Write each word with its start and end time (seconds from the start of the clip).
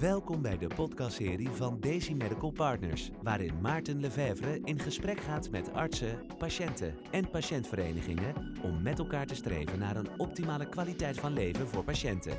Welkom 0.00 0.42
bij 0.42 0.58
de 0.58 0.66
podcastserie 0.66 1.48
van 1.48 1.80
Daisy 1.80 2.12
Medical 2.12 2.50
Partners, 2.50 3.10
waarin 3.22 3.60
Maarten 3.60 4.00
Lefevre 4.00 4.60
in 4.64 4.78
gesprek 4.78 5.20
gaat 5.20 5.50
met 5.50 5.72
artsen, 5.72 6.26
patiënten 6.38 6.94
en 7.10 7.30
patiëntverenigingen 7.30 8.34
om 8.62 8.82
met 8.82 8.98
elkaar 8.98 9.26
te 9.26 9.34
streven 9.34 9.78
naar 9.78 9.96
een 9.96 10.18
optimale 10.18 10.68
kwaliteit 10.68 11.20
van 11.20 11.32
leven 11.32 11.68
voor 11.68 11.84
patiënten. 11.84 12.38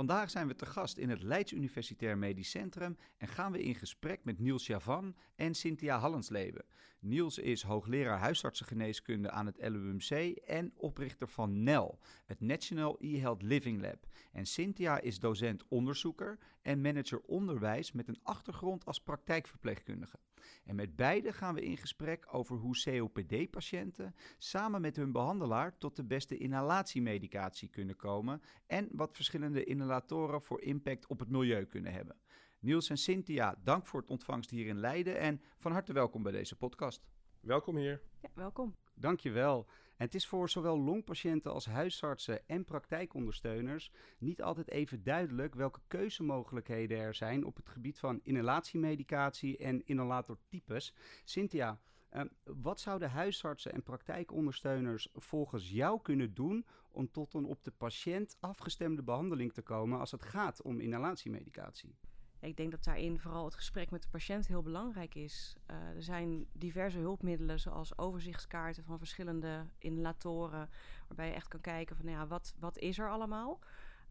Vandaag 0.00 0.30
zijn 0.30 0.46
we 0.46 0.54
te 0.54 0.66
gast 0.66 0.98
in 0.98 1.10
het 1.10 1.22
Leids 1.22 1.52
Universitair 1.52 2.18
Medisch 2.18 2.50
Centrum 2.50 2.96
en 3.16 3.28
gaan 3.28 3.52
we 3.52 3.62
in 3.62 3.74
gesprek 3.74 4.24
met 4.24 4.38
Niels 4.38 4.66
Javan 4.66 5.16
en 5.36 5.54
Cynthia 5.54 5.98
Hallensleben. 5.98 6.64
Niels 7.00 7.38
is 7.38 7.62
hoogleraar 7.62 8.18
huisartsengeneeskunde 8.18 9.30
aan 9.30 9.46
het 9.46 9.56
LUMC 9.60 10.10
en 10.36 10.72
oprichter 10.76 11.28
van 11.28 11.62
NEL, 11.62 11.98
het 12.24 12.40
National 12.40 12.96
E-Health 13.00 13.42
Living 13.42 13.80
Lab. 13.80 14.06
En 14.32 14.46
Cynthia 14.46 15.00
is 15.00 15.18
docent 15.18 15.64
onderzoeker 15.68 16.38
en 16.62 16.80
manager 16.80 17.20
onderwijs 17.20 17.92
met 17.92 18.08
een 18.08 18.20
achtergrond 18.22 18.84
als 18.84 19.00
praktijkverpleegkundige. 19.00 20.18
En 20.64 20.74
met 20.74 20.96
beide 20.96 21.32
gaan 21.32 21.54
we 21.54 21.64
in 21.64 21.76
gesprek 21.76 22.26
over 22.30 22.56
hoe 22.56 22.82
COPD-patiënten 22.84 24.14
samen 24.38 24.80
met 24.80 24.96
hun 24.96 25.12
behandelaar 25.12 25.78
tot 25.78 25.96
de 25.96 26.04
beste 26.04 26.36
inhalatiemedicatie 26.36 27.68
kunnen 27.68 27.96
komen 27.96 28.42
en 28.66 28.88
wat 28.92 29.14
verschillende 29.14 29.64
inhalatoren 29.64 30.42
voor 30.42 30.62
impact 30.62 31.06
op 31.06 31.18
het 31.18 31.28
milieu 31.28 31.64
kunnen 31.64 31.92
hebben. 31.92 32.16
Niels 32.58 32.90
en 32.90 32.96
Cynthia, 32.96 33.54
dank 33.62 33.86
voor 33.86 34.00
het 34.00 34.10
ontvangst 34.10 34.50
hier 34.50 34.66
in 34.66 34.78
Leiden 34.78 35.18
en 35.18 35.42
van 35.56 35.72
harte 35.72 35.92
welkom 35.92 36.22
bij 36.22 36.32
deze 36.32 36.56
podcast. 36.56 37.08
Welkom 37.40 37.76
hier. 37.76 38.02
Ja, 38.22 38.28
welkom. 38.34 38.76
Dankjewel. 38.94 39.66
Het 40.00 40.14
is 40.14 40.26
voor 40.26 40.48
zowel 40.48 40.80
longpatiënten 40.80 41.52
als 41.52 41.66
huisartsen 41.66 42.48
en 42.48 42.64
praktijkondersteuners 42.64 43.92
niet 44.18 44.42
altijd 44.42 44.70
even 44.70 45.02
duidelijk 45.02 45.54
welke 45.54 45.80
keuzemogelijkheden 45.86 46.98
er 46.98 47.14
zijn 47.14 47.44
op 47.44 47.56
het 47.56 47.68
gebied 47.68 47.98
van 47.98 48.20
inhalatiemedicatie 48.22 49.56
en 49.56 49.86
inhalatortypes. 49.86 50.94
Cynthia, 51.24 51.80
uh, 52.12 52.22
wat 52.44 52.80
zouden 52.80 53.10
huisartsen 53.10 53.72
en 53.72 53.82
praktijkondersteuners 53.82 55.08
volgens 55.14 55.70
jou 55.70 56.02
kunnen 56.02 56.34
doen 56.34 56.66
om 56.90 57.10
tot 57.10 57.34
een 57.34 57.44
op 57.44 57.64
de 57.64 57.70
patiënt 57.70 58.36
afgestemde 58.40 59.02
behandeling 59.02 59.52
te 59.52 59.62
komen 59.62 59.98
als 59.98 60.10
het 60.10 60.22
gaat 60.22 60.62
om 60.62 60.80
inhalatiemedicatie? 60.80 61.96
Ik 62.40 62.56
denk 62.56 62.70
dat 62.70 62.84
daarin 62.84 63.18
vooral 63.18 63.44
het 63.44 63.54
gesprek 63.54 63.90
met 63.90 64.02
de 64.02 64.08
patiënt 64.08 64.46
heel 64.46 64.62
belangrijk 64.62 65.14
is. 65.14 65.56
Uh, 65.70 65.76
er 65.76 66.02
zijn 66.02 66.46
diverse 66.52 66.98
hulpmiddelen, 66.98 67.60
zoals 67.60 67.98
overzichtskaarten 67.98 68.84
van 68.84 68.98
verschillende 68.98 69.66
inhalatoren, 69.78 70.68
waarbij 71.06 71.26
je 71.26 71.34
echt 71.34 71.48
kan 71.48 71.60
kijken 71.60 71.96
van, 71.96 72.04
nou 72.04 72.18
ja, 72.18 72.26
wat, 72.26 72.54
wat 72.58 72.78
is 72.78 72.98
er 72.98 73.10
allemaal? 73.10 73.58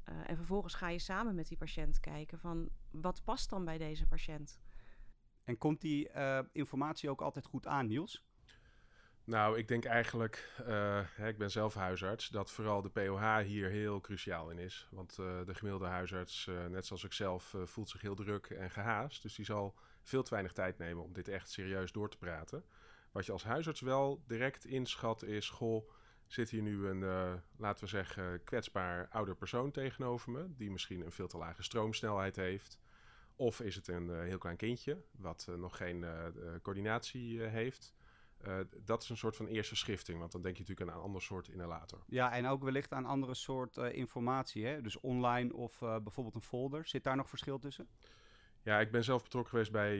Uh, 0.09 0.29
en 0.29 0.35
vervolgens 0.35 0.73
ga 0.73 0.89
je 0.89 0.99
samen 0.99 1.35
met 1.35 1.47
die 1.47 1.57
patiënt 1.57 1.99
kijken 1.99 2.39
van, 2.39 2.69
wat 2.91 3.23
past 3.23 3.49
dan 3.49 3.65
bij 3.65 3.77
deze 3.77 4.07
patiënt? 4.07 4.59
En 5.43 5.57
komt 5.57 5.81
die 5.81 6.09
uh, 6.15 6.39
informatie 6.51 7.09
ook 7.09 7.21
altijd 7.21 7.45
goed 7.45 7.67
aan, 7.67 7.87
Niels? 7.87 8.28
Nou, 9.29 9.57
ik 9.57 9.67
denk 9.67 9.85
eigenlijk, 9.85 10.53
hè, 11.15 11.27
ik 11.27 11.37
ben 11.37 11.51
zelf 11.51 11.73
huisarts, 11.73 12.29
dat 12.29 12.51
vooral 12.51 12.81
de 12.81 12.89
POH 12.89 13.37
hier 13.37 13.69
heel 13.69 14.01
cruciaal 14.01 14.49
in 14.49 14.57
is. 14.57 14.87
Want 14.91 15.17
uh, 15.19 15.45
de 15.45 15.55
gemiddelde 15.55 15.85
huisarts, 15.85 16.45
uh, 16.47 16.65
net 16.65 16.85
zoals 16.85 17.03
ik 17.03 17.13
zelf, 17.13 17.55
voelt 17.63 17.89
zich 17.89 18.01
heel 18.01 18.15
druk 18.15 18.45
en 18.45 18.69
gehaast. 18.69 19.21
Dus 19.21 19.35
die 19.35 19.45
zal 19.45 19.75
veel 20.01 20.23
te 20.23 20.29
weinig 20.29 20.53
tijd 20.53 20.77
nemen 20.77 21.03
om 21.03 21.13
dit 21.13 21.27
echt 21.27 21.49
serieus 21.49 21.91
door 21.91 22.09
te 22.09 22.17
praten. 22.17 22.63
Wat 23.11 23.25
je 23.25 23.31
als 23.31 23.43
huisarts 23.43 23.81
wel 23.81 24.23
direct 24.27 24.65
inschat 24.65 25.23
is, 25.23 25.49
goh, 25.49 25.89
zit 26.27 26.49
hier 26.49 26.61
nu 26.61 26.87
een, 26.87 27.03
laten 27.57 27.83
we 27.83 27.89
zeggen, 27.89 28.43
kwetsbaar 28.43 29.07
ouder 29.09 29.35
persoon 29.35 29.71
tegenover 29.71 30.31
me, 30.31 30.45
die 30.55 30.71
misschien 30.71 31.01
een 31.01 31.11
veel 31.11 31.27
te 31.27 31.37
lage 31.37 31.63
stroomsnelheid 31.63 32.35
heeft. 32.35 32.79
Of 33.35 33.59
is 33.59 33.75
het 33.75 33.87
een 33.87 34.23
heel 34.23 34.37
klein 34.37 34.57
kindje, 34.57 35.01
wat 35.11 35.47
nog 35.57 35.77
geen 35.77 36.05
coördinatie 36.61 37.41
heeft. 37.41 37.93
Uh, 38.47 38.59
dat 38.83 39.03
is 39.03 39.09
een 39.09 39.17
soort 39.17 39.35
van 39.35 39.47
eerste 39.47 39.75
schifting, 39.75 40.19
want 40.19 40.31
dan 40.31 40.41
denk 40.41 40.55
je 40.55 40.61
natuurlijk 40.61 40.89
aan 40.89 40.97
een 40.97 41.03
ander 41.03 41.21
soort 41.21 41.47
inhalator. 41.47 42.03
Ja, 42.07 42.31
en 42.31 42.47
ook 42.47 42.63
wellicht 42.63 42.93
aan 42.93 43.05
andere 43.05 43.33
soort 43.33 43.77
uh, 43.77 43.93
informatie, 43.93 44.65
hè? 44.65 44.81
dus 44.81 44.99
online 44.99 45.53
of 45.53 45.81
uh, 45.81 45.97
bijvoorbeeld 45.97 46.35
een 46.35 46.41
folder. 46.41 46.87
Zit 46.87 47.03
daar 47.03 47.15
nog 47.15 47.29
verschil 47.29 47.59
tussen? 47.59 47.87
Ja, 48.61 48.79
ik 48.79 48.91
ben 48.91 49.03
zelf 49.03 49.23
betrokken 49.23 49.51
geweest 49.51 49.71
bij 49.71 49.97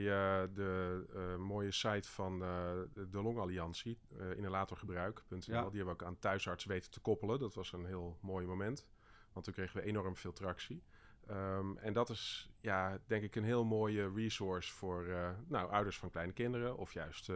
de 0.53 1.35
mooie 1.39 1.71
site 1.71 2.09
van 2.09 2.39
de 2.39 3.21
Longalliantie, 3.21 3.99
inhalatorgebruik.nl. 4.35 5.39
Ja. 5.39 5.61
Die 5.61 5.77
hebben 5.77 5.85
we 5.85 5.91
ook 5.91 6.03
aan 6.03 6.19
thuisarts 6.19 6.65
weten 6.65 6.91
te 6.91 6.99
koppelen. 6.99 7.39
Dat 7.39 7.53
was 7.53 7.71
een 7.71 7.85
heel 7.85 8.17
mooi 8.21 8.45
moment, 8.45 8.87
want 9.33 9.45
toen 9.45 9.53
kregen 9.53 9.81
we 9.81 9.87
enorm 9.87 10.15
veel 10.15 10.33
tractie. 10.33 10.83
Um, 11.29 11.77
en 11.77 11.93
dat 11.93 12.09
is, 12.09 12.51
ja, 12.61 12.99
denk 13.07 13.23
ik, 13.23 13.35
een 13.35 13.43
heel 13.43 13.65
mooie 13.65 14.11
resource 14.13 14.73
voor 14.73 15.07
nou, 15.47 15.71
ouders 15.71 15.97
van 15.97 16.09
kleine 16.09 16.33
kinderen 16.33 16.77
of 16.77 16.93
juist 16.93 17.31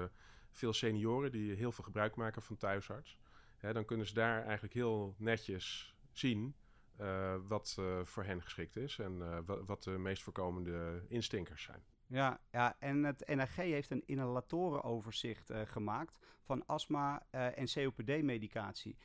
veel 0.54 0.74
senioren 0.74 1.32
die 1.32 1.56
heel 1.56 1.72
veel 1.72 1.84
gebruik 1.84 2.16
maken 2.16 2.42
van 2.42 2.58
thuisarts. 2.58 3.18
Hè, 3.58 3.74
dan 3.74 3.86
kunnen 3.86 4.08
ze 4.08 4.14
daar 4.14 4.44
eigenlijk 4.44 4.74
heel 4.74 5.16
netjes 5.18 5.96
zien 6.12 6.56
uh, 7.02 7.36
wat 7.48 7.76
uh, 7.80 8.00
voor 8.04 8.24
hen 8.24 8.42
geschikt 8.42 8.76
is 8.76 9.00
en 9.00 9.18
uh, 9.18 9.38
wat 9.66 9.84
de 9.84 9.98
meest 9.98 10.24
voorkomende 10.24 11.06
instinkers 11.08 11.64
zijn. 11.64 11.84
Ja, 12.08 12.40
ja, 12.52 12.76
en 12.80 13.04
het 13.04 13.28
NRG 13.28 13.56
heeft 13.56 13.92
een 13.92 14.04
inhalatorenoverzicht 14.06 15.52
gemaakt 15.66 16.20
van 16.42 16.66
astma 16.66 17.26
en 17.32 17.66
COPD-medicatie. 17.74 18.98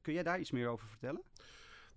kun 0.00 0.12
jij 0.12 0.22
daar 0.22 0.40
iets 0.40 0.50
meer 0.50 0.68
over 0.68 0.88
vertellen? 0.88 1.22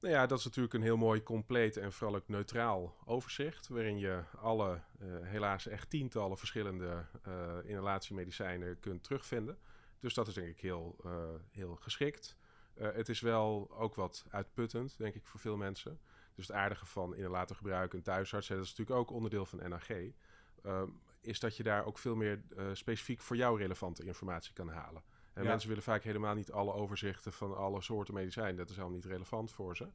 Nou 0.01 0.13
ja, 0.13 0.25
dat 0.25 0.39
is 0.39 0.45
natuurlijk 0.45 0.73
een 0.73 0.81
heel 0.81 0.97
mooi 0.97 1.23
compleet 1.23 1.77
en 1.77 1.91
vooral 1.91 2.15
ook 2.15 2.27
neutraal 2.27 2.95
overzicht. 3.05 3.67
Waarin 3.67 3.97
je 3.97 4.23
alle, 4.37 4.81
uh, 5.01 5.07
helaas 5.21 5.67
echt 5.67 5.89
tientallen 5.89 6.37
verschillende 6.37 7.05
uh, 7.27 7.55
inhalatiemedicijnen 7.63 8.79
kunt 8.79 9.03
terugvinden. 9.03 9.57
Dus 9.99 10.13
dat 10.13 10.27
is 10.27 10.33
denk 10.33 10.47
ik 10.47 10.59
heel, 10.59 10.95
uh, 11.05 11.11
heel 11.51 11.75
geschikt. 11.75 12.37
het 12.73 13.09
is 13.09 13.21
wel 13.21 13.71
ook 13.71 13.95
wat 13.95 14.25
uitputtend, 14.29 14.97
denk 14.97 15.15
ik, 15.15 15.25
voor 15.25 15.39
veel 15.39 15.57
mensen. 15.57 15.99
Dus 16.35 16.47
het 16.47 16.55
aardige 16.55 16.85
van 16.85 17.15
inhalatorgebruik 17.15 17.93
en 17.93 18.01
thuisarts, 18.01 18.47
dat 18.47 18.63
is 18.63 18.69
natuurlijk 18.69 18.99
ook 18.99 19.11
onderdeel 19.11 19.45
van 19.45 19.69
NAG. 19.69 19.89
Is 21.21 21.39
dat 21.39 21.57
je 21.57 21.63
daar 21.63 21.85
ook 21.85 21.97
veel 21.97 22.15
meer 22.15 22.41
specifiek 22.73 23.21
voor 23.21 23.35
jou 23.35 23.57
relevante 23.57 24.03
informatie 24.03 24.53
kan 24.53 24.69
halen. 24.69 25.03
En 25.39 25.45
ja. 25.45 25.51
mensen 25.51 25.69
willen 25.69 25.83
vaak 25.83 26.03
helemaal 26.03 26.35
niet 26.35 26.51
alle 26.51 26.73
overzichten 26.73 27.33
van 27.33 27.57
alle 27.57 27.81
soorten 27.81 28.13
medicijnen. 28.13 28.55
Dat 28.55 28.69
is 28.69 28.75
helemaal 28.75 28.95
niet 28.95 29.05
relevant 29.05 29.51
voor 29.51 29.75
ze. 29.77 29.87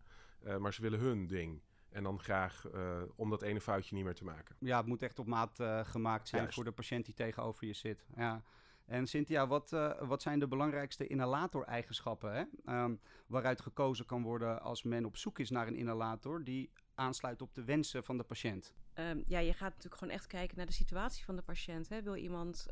Uh, 0.45 0.57
maar 0.57 0.75
ze 0.75 0.83
willen 0.83 0.99
hun 0.99 1.27
ding. 1.27 1.63
En 1.89 2.03
dan 2.03 2.21
graag 2.21 2.65
uh, 2.75 3.03
om 3.17 3.31
dat 3.31 3.43
ene 3.43 3.61
foutje 3.61 3.95
niet 3.95 4.05
meer 4.05 4.15
te 4.15 4.25
maken. 4.25 4.57
Ja, 4.59 4.77
het 4.77 4.87
moet 4.87 5.03
echt 5.03 5.19
op 5.19 5.27
maat 5.27 5.61
uh, 5.61 5.85
gemaakt 5.85 6.29
zijn 6.29 6.41
Juist. 6.41 6.57
voor 6.57 6.65
de 6.65 6.73
patiënt 6.73 7.05
die 7.05 7.15
tegenover 7.15 7.67
je 7.67 7.73
zit. 7.73 8.07
Ja. 8.17 8.43
En 8.85 9.07
Cynthia, 9.07 9.47
wat, 9.47 9.73
uh, 9.73 10.01
wat 10.01 10.23
zijn 10.23 10.39
de 10.39 10.49
belangrijkste 10.49 11.07
inhalator-eigenschappen? 11.07 12.51
Um, 12.67 13.01
waaruit 13.27 13.61
gekozen 13.61 14.07
kan 14.07 14.23
worden 14.23 14.61
als 14.63 14.83
men 14.83 15.05
op 15.05 15.17
zoek 15.17 15.39
is 15.39 15.51
naar 15.51 15.67
een 15.67 15.77
inhalator 15.77 16.45
die 16.45 16.71
aansluit 16.95 17.43
op 17.43 17.55
de 17.55 17.65
wensen 17.65 18.05
van 18.05 18.17
de 18.17 18.25
patiënt? 18.25 18.75
Um, 18.99 19.25
ja, 19.27 19.39
je 19.39 19.53
gaat 19.53 19.71
natuurlijk 19.71 19.99
gewoon 19.99 20.15
echt 20.15 20.27
kijken 20.27 20.57
naar 20.57 20.67
de 20.67 20.73
situatie 20.73 21.25
van 21.25 21.37
de 21.37 21.43
patiënt. 21.43 21.89
Hè. 21.89 22.03
Wil 22.03 22.17
iemand, 22.17 22.67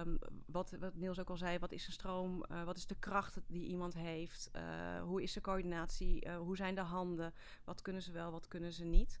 um, 0.00 0.18
wat, 0.46 0.76
wat 0.80 0.94
Niels 0.94 1.20
ook 1.20 1.30
al 1.30 1.36
zei, 1.36 1.58
wat 1.58 1.72
is 1.72 1.86
de 1.86 1.92
stroom, 1.92 2.44
uh, 2.50 2.64
wat 2.64 2.76
is 2.76 2.86
de 2.86 2.98
kracht 2.98 3.40
die 3.46 3.66
iemand 3.66 3.94
heeft, 3.94 4.50
uh, 4.56 5.02
hoe 5.02 5.22
is 5.22 5.32
de 5.32 5.40
coördinatie, 5.40 6.26
uh, 6.26 6.36
hoe 6.36 6.56
zijn 6.56 6.74
de 6.74 6.80
handen, 6.80 7.34
wat 7.64 7.82
kunnen 7.82 8.02
ze 8.02 8.12
wel, 8.12 8.30
wat 8.30 8.48
kunnen 8.48 8.72
ze 8.72 8.84
niet. 8.84 9.18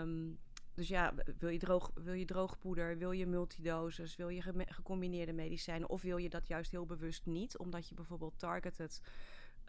Um, 0.00 0.38
dus 0.74 0.88
ja, 0.88 1.14
wil 1.38 1.48
je, 1.48 1.58
droog, 1.58 1.90
wil 1.94 2.12
je 2.12 2.24
droogpoeder, 2.24 2.98
wil 2.98 3.12
je 3.12 3.26
multidoses, 3.26 4.16
wil 4.16 4.28
je 4.28 4.42
ge 4.42 4.66
gecombineerde 4.68 5.32
medicijnen 5.32 5.88
of 5.88 6.02
wil 6.02 6.16
je 6.16 6.28
dat 6.28 6.46
juist 6.46 6.70
heel 6.70 6.86
bewust 6.86 7.26
niet, 7.26 7.58
omdat 7.58 7.88
je 7.88 7.94
bijvoorbeeld 7.94 8.38
targeted 8.38 9.00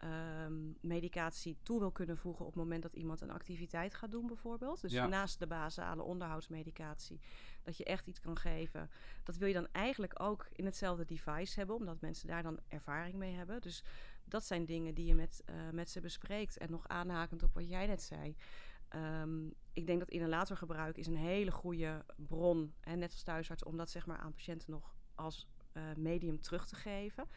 um, 0.04 0.76
medicatie 0.80 1.58
toe 1.62 1.78
wil 1.78 1.90
kunnen 1.90 2.16
voegen 2.16 2.44
op 2.44 2.52
het 2.52 2.62
moment 2.62 2.82
dat 2.82 2.92
iemand 2.92 3.20
een 3.20 3.30
activiteit 3.30 3.94
gaat 3.94 4.10
doen, 4.10 4.26
bijvoorbeeld. 4.26 4.80
Dus 4.80 4.92
ja. 4.92 5.06
naast 5.06 5.38
de 5.38 5.46
basale 5.46 6.02
onderhoudsmedicatie, 6.02 7.20
dat 7.62 7.76
je 7.76 7.84
echt 7.84 8.06
iets 8.06 8.20
kan 8.20 8.36
geven. 8.36 8.90
Dat 9.22 9.36
wil 9.36 9.48
je 9.48 9.54
dan 9.54 9.68
eigenlijk 9.72 10.20
ook 10.22 10.48
in 10.52 10.64
hetzelfde 10.64 11.04
device 11.04 11.58
hebben, 11.58 11.76
omdat 11.76 12.00
mensen 12.00 12.28
daar 12.28 12.42
dan 12.42 12.58
ervaring 12.68 13.14
mee 13.14 13.34
hebben. 13.34 13.60
Dus 13.60 13.84
dat 14.24 14.44
zijn 14.44 14.64
dingen 14.64 14.94
die 14.94 15.06
je 15.06 15.14
met, 15.14 15.42
uh, 15.50 15.70
met 15.72 15.90
ze 15.90 16.00
bespreekt. 16.00 16.58
En 16.58 16.70
nog 16.70 16.88
aanhakend 16.88 17.42
op 17.42 17.54
wat 17.54 17.68
jij 17.68 17.86
net 17.86 18.02
zei. 18.02 18.36
Um, 18.94 19.54
ik 19.72 19.86
denk 19.86 19.98
dat 19.98 20.10
inhalatorgebruik 20.10 20.96
is 20.96 21.06
een 21.06 21.16
hele 21.16 21.50
goede 21.50 22.04
bron, 22.16 22.74
hè, 22.80 22.96
net 22.96 23.12
als 23.12 23.22
thuisarts, 23.22 23.64
om 23.64 23.76
dat 23.76 23.90
zeg 23.90 24.06
maar 24.06 24.18
aan 24.18 24.32
patiënten 24.32 24.70
nog 24.70 24.94
als 25.14 25.48
uh, 25.72 25.82
medium 25.96 26.40
terug 26.40 26.66
te 26.66 26.76
geven 26.76 27.28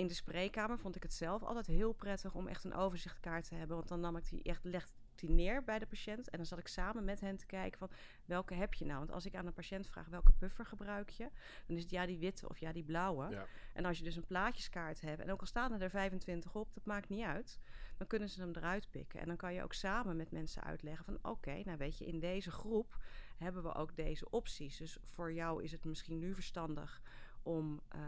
in 0.00 0.06
de 0.06 0.14
spreekkamer 0.14 0.78
vond 0.78 0.96
ik 0.96 1.02
het 1.02 1.12
zelf 1.12 1.42
altijd 1.42 1.66
heel 1.66 1.92
prettig 1.92 2.34
om 2.34 2.46
echt 2.46 2.64
een 2.64 2.74
overzichtkaart 2.74 3.48
te 3.48 3.54
hebben. 3.54 3.76
Want 3.76 3.88
dan 3.88 4.00
nam 4.00 4.16
ik 4.16 4.28
die 4.28 4.42
echt, 4.42 4.64
leg, 4.64 4.88
die 5.14 5.30
neer 5.30 5.64
bij 5.64 5.78
de 5.78 5.86
patiënt. 5.86 6.30
En 6.30 6.36
dan 6.36 6.46
zat 6.46 6.58
ik 6.58 6.68
samen 6.68 7.04
met 7.04 7.20
hen 7.20 7.36
te 7.36 7.46
kijken 7.46 7.78
van 7.78 7.90
welke 8.24 8.54
heb 8.54 8.74
je 8.74 8.84
nou? 8.84 8.98
Want 8.98 9.12
als 9.12 9.26
ik 9.26 9.34
aan 9.34 9.46
een 9.46 9.52
patiënt 9.52 9.86
vraag 9.86 10.06
welke 10.06 10.32
puffer 10.32 10.66
gebruik 10.66 11.10
je, 11.10 11.28
dan 11.66 11.76
is 11.76 11.82
het 11.82 11.90
ja 11.90 12.06
die 12.06 12.18
witte 12.18 12.48
of 12.48 12.58
ja 12.58 12.72
die 12.72 12.82
blauwe. 12.82 13.30
Ja. 13.30 13.46
En 13.74 13.84
als 13.84 13.98
je 13.98 14.04
dus 14.04 14.16
een 14.16 14.26
plaatjeskaart 14.26 15.00
hebt, 15.00 15.20
en 15.20 15.30
ook 15.30 15.40
al 15.40 15.46
staan 15.46 15.80
er 15.80 15.90
25 15.90 16.54
op, 16.54 16.74
dat 16.74 16.84
maakt 16.84 17.08
niet 17.08 17.24
uit, 17.24 17.60
dan 17.96 18.06
kunnen 18.06 18.28
ze 18.28 18.40
hem 18.40 18.52
eruit 18.54 18.90
pikken. 18.90 19.20
En 19.20 19.26
dan 19.26 19.36
kan 19.36 19.54
je 19.54 19.62
ook 19.62 19.74
samen 19.74 20.16
met 20.16 20.30
mensen 20.30 20.62
uitleggen 20.62 21.04
van 21.04 21.18
oké, 21.22 21.62
nou 21.64 21.78
weet 21.78 21.98
je, 21.98 22.06
in 22.06 22.20
deze 22.20 22.50
groep 22.50 22.98
hebben 23.36 23.62
we 23.62 23.74
ook 23.74 23.96
deze 23.96 24.30
opties. 24.30 24.76
Dus 24.76 24.98
voor 25.02 25.32
jou 25.32 25.62
is 25.62 25.72
het 25.72 25.84
misschien 25.84 26.18
nu 26.18 26.34
verstandig 26.34 27.02
om 27.42 27.80
uh, 27.96 28.00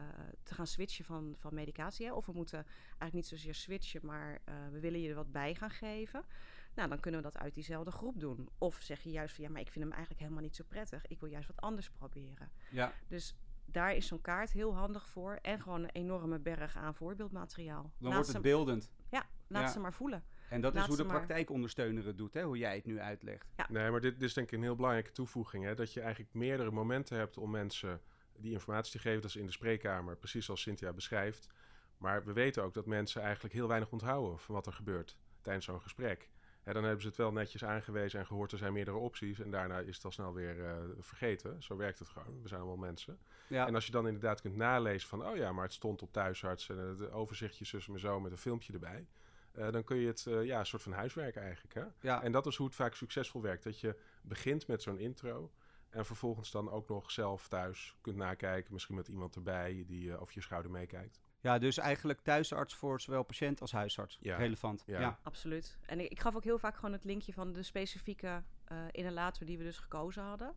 te 0.42 0.54
gaan 0.54 0.66
switchen 0.66 1.04
van, 1.04 1.34
van 1.38 1.54
medicatie. 1.54 2.06
Hè? 2.06 2.12
Of 2.12 2.26
we 2.26 2.32
moeten 2.32 2.64
eigenlijk 2.64 3.12
niet 3.12 3.26
zozeer 3.26 3.54
switchen, 3.54 4.00
maar 4.06 4.40
uh, 4.48 4.54
we 4.70 4.80
willen 4.80 5.00
je 5.00 5.08
er 5.08 5.14
wat 5.14 5.32
bij 5.32 5.54
gaan 5.54 5.70
geven. 5.70 6.24
Nou, 6.74 6.88
dan 6.88 7.00
kunnen 7.00 7.22
we 7.22 7.30
dat 7.30 7.38
uit 7.38 7.54
diezelfde 7.54 7.90
groep 7.90 8.20
doen. 8.20 8.48
Of 8.58 8.78
zeg 8.82 9.00
je 9.00 9.10
juist 9.10 9.34
van 9.34 9.44
ja, 9.44 9.50
maar 9.50 9.60
ik 9.60 9.70
vind 9.70 9.84
hem 9.84 9.92
eigenlijk 9.92 10.22
helemaal 10.22 10.42
niet 10.42 10.56
zo 10.56 10.64
prettig. 10.68 11.06
Ik 11.06 11.20
wil 11.20 11.28
juist 11.28 11.46
wat 11.46 11.60
anders 11.60 11.90
proberen. 11.90 12.50
Ja. 12.70 12.92
Dus 13.08 13.36
daar 13.64 13.94
is 13.94 14.06
zo'n 14.06 14.20
kaart 14.20 14.52
heel 14.52 14.74
handig 14.74 15.08
voor. 15.08 15.38
En 15.42 15.60
gewoon 15.60 15.82
een 15.82 15.90
enorme 15.90 16.38
berg 16.38 16.76
aan 16.76 16.94
voorbeeldmateriaal. 16.94 17.82
Dan 17.82 17.92
Laat 17.98 18.14
wordt 18.14 18.32
het 18.32 18.42
beeldend. 18.42 18.90
Ja, 19.10 19.26
laat 19.46 19.62
Ja. 19.62 19.68
ze 19.68 19.80
maar 19.80 19.92
voelen. 19.92 20.24
En 20.48 20.60
dat 20.60 20.74
Laat 20.74 20.82
is 20.82 20.88
hoe 20.88 20.96
de 20.96 21.12
praktijkondersteuner 21.12 22.06
het 22.06 22.18
doet, 22.18 22.34
hè? 22.34 22.42
hoe 22.42 22.58
jij 22.58 22.74
het 22.74 22.86
nu 22.86 23.00
uitlegt. 23.00 23.54
Nee, 23.68 23.90
maar 23.90 24.00
dit, 24.00 24.12
dit 24.12 24.28
is 24.28 24.34
denk 24.34 24.46
ik 24.50 24.56
een 24.56 24.62
heel 24.62 24.76
belangrijke 24.76 25.12
toevoeging. 25.12 25.64
Hè? 25.64 25.74
Dat 25.74 25.92
je 25.92 26.00
eigenlijk 26.00 26.34
meerdere 26.34 26.70
momenten 26.70 27.16
hebt 27.16 27.38
om 27.38 27.50
mensen 27.50 28.00
die 28.38 28.52
informatie 28.52 28.92
te 28.92 28.98
geven. 28.98 29.20
Dat 29.20 29.30
is 29.30 29.36
in 29.36 29.46
de 29.46 29.52
spreekkamer, 29.52 30.16
precies 30.16 30.44
zoals 30.44 30.62
Cynthia 30.62 30.92
beschrijft. 30.92 31.48
Maar 31.96 32.24
we 32.24 32.32
weten 32.32 32.62
ook 32.62 32.74
dat 32.74 32.86
mensen 32.86 33.22
eigenlijk 33.22 33.54
heel 33.54 33.68
weinig 33.68 33.90
onthouden 33.90 34.38
van 34.38 34.54
wat 34.54 34.66
er 34.66 34.72
gebeurt 34.72 35.16
tijdens 35.40 35.64
zo'n 35.64 35.80
gesprek. 35.80 36.30
Hè, 36.62 36.72
dan 36.72 36.82
hebben 36.82 37.02
ze 37.02 37.08
het 37.08 37.16
wel 37.16 37.32
netjes 37.32 37.64
aangewezen 37.64 38.20
en 38.20 38.26
gehoord, 38.26 38.52
er 38.52 38.58
zijn 38.58 38.72
meerdere 38.72 38.96
opties. 38.96 39.40
En 39.40 39.50
daarna 39.50 39.78
is 39.78 39.94
het 39.94 40.04
al 40.04 40.10
snel 40.10 40.34
weer 40.34 40.64
eh, 40.64 40.76
vergeten. 40.98 41.62
Zo 41.62 41.76
werkt 41.76 41.98
het 41.98 42.08
gewoon. 42.08 42.42
We 42.42 42.48
zijn 42.48 42.60
allemaal 42.60 42.78
mensen. 42.78 43.18
Ja, 43.46 43.66
En 43.66 43.74
als 43.74 43.86
je 43.86 43.92
dan 43.92 44.06
inderdaad 44.06 44.40
kunt 44.40 44.56
nalezen 44.56 45.08
van... 45.08 45.26
oh 45.26 45.36
ja, 45.36 45.52
maar 45.52 45.64
het 45.64 45.72
stond 45.72 46.02
op 46.02 46.12
thuisarts 46.12 46.68
en 46.68 46.78
het 46.78 47.10
overzichtje 47.10 47.64
zus 47.64 47.88
en 47.88 47.98
zo 47.98 48.20
met 48.20 48.32
een 48.32 48.38
filmpje 48.38 48.72
erbij... 48.72 49.06
eh, 49.52 49.70
dan 49.70 49.84
kun 49.84 49.96
je 49.96 50.06
het, 50.06 50.26
eh, 50.26 50.44
ja, 50.44 50.58
een 50.58 50.66
soort 50.66 50.82
van 50.82 50.92
huiswerk 50.92 51.36
eigenlijk. 51.36 51.74
Hè? 51.74 51.84
ja. 52.00 52.22
En 52.22 52.32
dat 52.32 52.46
is 52.46 52.56
hoe 52.56 52.66
het 52.66 52.74
vaak 52.74 52.94
succesvol 52.94 53.42
werkt. 53.42 53.64
Dat 53.64 53.80
je 53.80 53.96
begint 54.22 54.66
met 54.66 54.82
zo'n 54.82 54.98
intro. 54.98 55.50
En 55.92 56.06
vervolgens 56.06 56.50
dan 56.50 56.70
ook 56.70 56.88
nog 56.88 57.10
zelf 57.10 57.48
thuis 57.48 57.96
kunt 58.00 58.16
nakijken. 58.16 58.72
Misschien 58.72 58.94
met 58.94 59.08
iemand 59.08 59.36
erbij 59.36 59.84
die 59.86 60.12
eh, 60.12 60.20
over 60.20 60.34
je 60.34 60.40
schouder 60.40 60.70
meekijkt. 60.70 61.20
ja, 61.40 61.58
dus 61.58 61.78
eigenlijk 61.78 62.20
thuisarts 62.20 62.74
voor 62.74 63.00
zowel 63.00 63.22
patiënt 63.22 63.60
als 63.60 63.72
huisarts. 63.72 64.18
Ja. 64.20 64.36
Relevant. 64.36 64.82
Ja. 64.86 65.00
Ja. 65.00 65.18
Absoluut. 65.22 65.78
En 65.86 66.00
ik, 66.00 66.10
ik 66.10 66.20
gaf 66.20 66.36
ook 66.36 66.44
heel 66.44 66.58
vaak 66.58 66.74
gewoon 66.74 66.92
het 66.92 67.04
linkje 67.04 67.32
van 67.32 67.52
de 67.52 67.62
specifieke 67.62 68.42
eh 68.64 68.84
inhalator 68.90 69.46
die 69.46 69.58
we 69.58 69.64
dus 69.64 69.78
gekozen 69.78 70.22
hadden. 70.22 70.54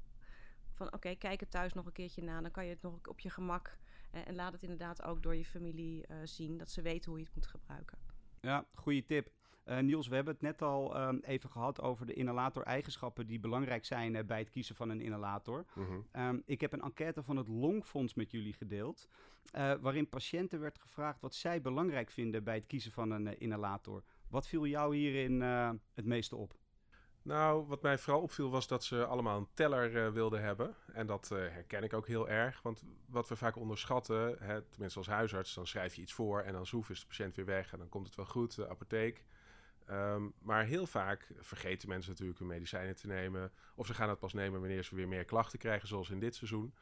Van 0.71 0.93
oké, 0.93 1.15
kijk 1.15 1.39
het 1.39 1.51
thuis 1.51 1.73
nog 1.73 1.85
een 1.85 1.91
keertje 1.91 2.23
na. 2.23 2.41
Dan 2.41 2.51
kan 2.51 2.63
je 2.65 2.69
het 2.69 2.81
nog 2.81 2.99
op 3.07 3.19
je 3.19 3.29
gemak. 3.29 3.77
eh, 4.11 4.27
en 4.27 4.35
laat 4.35 4.53
het 4.53 4.61
inderdaad 4.63 5.01
ook 5.03 5.23
door 5.23 5.35
je 5.35 5.45
familie 5.45 6.07
eh, 6.07 6.17
zien. 6.23 6.57
Dat 6.57 6.71
ze 6.71 6.81
weten 6.81 7.09
hoe 7.09 7.19
je 7.19 7.25
het 7.25 7.35
moet 7.35 7.47
gebruiken. 7.47 7.97
Ja, 8.41 8.65
goede 8.73 9.05
tip. 9.05 9.29
Eh, 9.65 9.79
Niels, 9.79 10.07
we 10.07 10.15
hebben 10.15 10.33
het 10.33 10.41
net 10.41 10.61
al 10.61 10.95
ehm, 10.95 11.17
even 11.21 11.49
gehad 11.49 11.81
over 11.81 12.05
de 12.05 12.13
inhalator-eigenschappen 12.13 13.27
die 13.27 13.39
belangrijk 13.39 13.85
zijn 13.85 14.15
eh, 14.15 14.23
bij 14.23 14.39
het 14.39 14.49
kiezen 14.49 14.75
van 14.75 14.89
een 14.89 15.01
inhalator. 15.01 15.65
Mhm. 15.73 15.99
Ehm, 16.11 16.39
ik 16.45 16.61
heb 16.61 16.73
een 16.73 16.81
enquête 16.81 17.23
van 17.23 17.37
het 17.37 17.47
Longfonds 17.47 18.13
met 18.13 18.31
jullie 18.31 18.53
gedeeld, 18.53 19.07
eh, 19.51 19.73
waarin 19.81 20.09
patiënten 20.09 20.59
werd 20.59 20.79
gevraagd 20.79 21.21
wat 21.21 21.35
zij 21.35 21.61
belangrijk 21.61 22.11
vinden 22.11 22.43
bij 22.43 22.55
het 22.55 22.65
kiezen 22.65 22.91
van 22.91 23.11
een 23.11 23.39
inhalator. 23.39 24.03
Wat 24.29 24.47
viel 24.47 24.65
jou 24.65 24.95
hierin 24.95 25.41
het 25.93 26.05
meeste 26.05 26.35
op? 26.35 26.53
Nou, 27.21 27.65
wat 27.67 27.81
mij 27.81 27.97
vooral 27.97 28.21
opviel 28.21 28.49
was 28.49 28.67
dat 28.67 28.83
ze 28.83 29.05
allemaal 29.05 29.37
een 29.37 29.47
teller 29.53 30.13
wilden 30.13 30.41
hebben. 30.41 30.75
En 30.93 31.07
dat 31.07 31.29
herken 31.29 31.83
ik 31.83 31.93
ook 31.93 32.07
heel 32.07 32.29
erg. 32.29 32.61
Want 32.61 32.83
wat 33.05 33.29
we 33.29 33.35
vaak 33.35 33.55
onderschatten, 33.55 34.37
hè, 34.39 34.61
tenminste 34.61 34.99
als 34.99 35.07
huisarts, 35.07 35.53
dan 35.53 35.67
schrijf 35.67 35.95
je 35.95 36.01
iets 36.01 36.13
voor 36.13 36.41
en 36.41 36.53
dan 36.53 36.65
zoef 36.65 36.89
is 36.89 36.99
de 36.99 37.07
patiënt 37.07 37.35
weer 37.35 37.45
weg 37.45 37.73
en 37.73 37.79
dan 37.79 37.89
komt 37.89 38.05
het 38.05 38.15
wel 38.15 38.25
goed, 38.25 38.55
de 38.55 38.69
apotheek. 38.69 39.25
Ehm, 39.85 40.23
maar 40.39 40.65
heel 40.65 40.85
vaak 40.85 41.27
vergeten 41.39 41.89
mensen 41.89 42.11
natuurlijk 42.11 42.39
hun 42.39 42.47
medicijnen 42.47 42.95
te 42.95 43.07
nemen. 43.07 43.51
Of 43.75 43.87
ze 43.87 43.93
gaan 43.93 44.09
het 44.09 44.19
pas 44.19 44.33
nemen 44.33 44.59
wanneer 44.59 44.83
ze 44.83 44.95
weer 44.95 45.07
meer 45.07 45.25
klachten 45.25 45.59
krijgen, 45.59 45.87
zoals 45.87 46.09
in 46.09 46.19
dit 46.19 46.35
seizoen. 46.35 46.73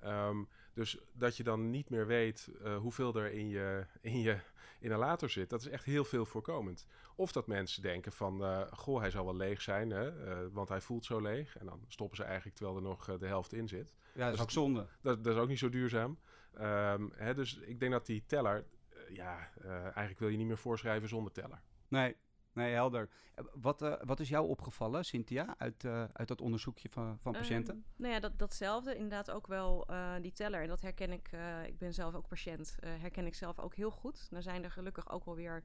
Ehm, 0.00 0.42
dus 0.74 0.98
dat 1.12 1.36
je 1.36 1.42
dan 1.42 1.70
niet 1.70 1.90
meer 1.90 2.06
weet 2.06 2.50
eh, 2.62 2.76
hoeveel 2.76 3.14
er 3.14 3.32
in 3.32 3.48
je, 3.48 3.86
in 4.00 4.20
je 4.20 4.38
inhalator 4.80 5.30
zit, 5.30 5.50
dat 5.50 5.60
is 5.60 5.68
echt 5.68 5.84
heel 5.84 6.04
veel 6.04 6.26
voorkomend. 6.26 6.86
Of 7.16 7.32
dat 7.32 7.46
mensen 7.46 7.82
denken 7.82 8.12
van, 8.12 8.44
eh, 8.44 8.72
goh, 8.72 9.00
hij 9.00 9.10
zal 9.10 9.24
wel 9.24 9.36
leeg 9.36 9.62
zijn, 9.62 9.90
hè, 9.90 10.24
eh, 10.24 10.46
want 10.52 10.68
hij 10.68 10.80
voelt 10.80 11.04
zo 11.04 11.20
leeg. 11.20 11.56
En 11.56 11.66
dan 11.66 11.84
stoppen 11.88 12.16
ze 12.16 12.24
eigenlijk 12.24 12.56
terwijl 12.56 12.76
er 12.76 12.82
nog 12.82 13.18
de 13.18 13.26
helft 13.26 13.52
in 13.52 13.68
zit. 13.68 13.94
Ja, 14.14 14.24
dat 14.24 14.26
is 14.26 14.32
Dus 14.32 14.40
ook 14.40 14.50
zonde. 14.50 14.86
Dat, 15.00 15.24
dat 15.24 15.34
is 15.34 15.40
ook 15.40 15.48
niet 15.48 15.58
zo 15.58 15.68
duurzaam. 15.68 16.18
Ehm, 16.54 17.08
hè, 17.12 17.34
dus 17.34 17.56
ik 17.58 17.80
denk 17.80 17.92
dat 17.92 18.06
die 18.06 18.24
teller, 18.26 18.64
ja, 19.08 19.50
eigenlijk 19.62 20.18
wil 20.18 20.28
je 20.28 20.36
niet 20.36 20.46
meer 20.46 20.58
voorschrijven 20.58 21.08
zonder 21.08 21.32
teller. 21.32 21.60
Nee, 21.88 22.16
nee 22.52 22.72
helder. 22.72 23.08
Eh, 23.34 23.44
Wat, 23.54 23.82
eh, 23.82 23.94
wat 24.04 24.20
is 24.20 24.28
jou 24.28 24.48
opgevallen, 24.48 25.04
Cynthia, 25.04 25.54
uit, 25.58 25.84
eh, 25.84 26.04
uit 26.12 26.28
dat 26.28 26.40
onderzoekje 26.40 26.88
van, 26.88 27.18
van 27.18 27.32
patiënten? 27.32 27.74
Ehm, 27.74 28.02
nou 28.02 28.14
ja, 28.14 28.20
dat, 28.20 28.38
datzelfde. 28.38 28.94
Inderdaad 28.94 29.30
ook 29.30 29.46
wel 29.46 29.88
die 30.20 30.32
teller. 30.32 30.62
En 30.62 30.68
dat 30.68 30.80
herken 30.80 31.12
ik. 31.12 31.30
ik 31.66 31.78
ben 31.78 31.94
zelf 31.94 32.14
ook 32.14 32.28
patiënt. 32.28 32.76
herken 32.80 33.26
ik 33.26 33.34
zelf 33.34 33.58
ook 33.58 33.74
heel 33.74 33.90
goed. 33.90 34.30
Dan 34.30 34.42
zijn 34.42 34.64
er 34.64 34.70
gelukkig 34.70 35.10
ook 35.10 35.24
wel 35.24 35.34
weer 35.34 35.64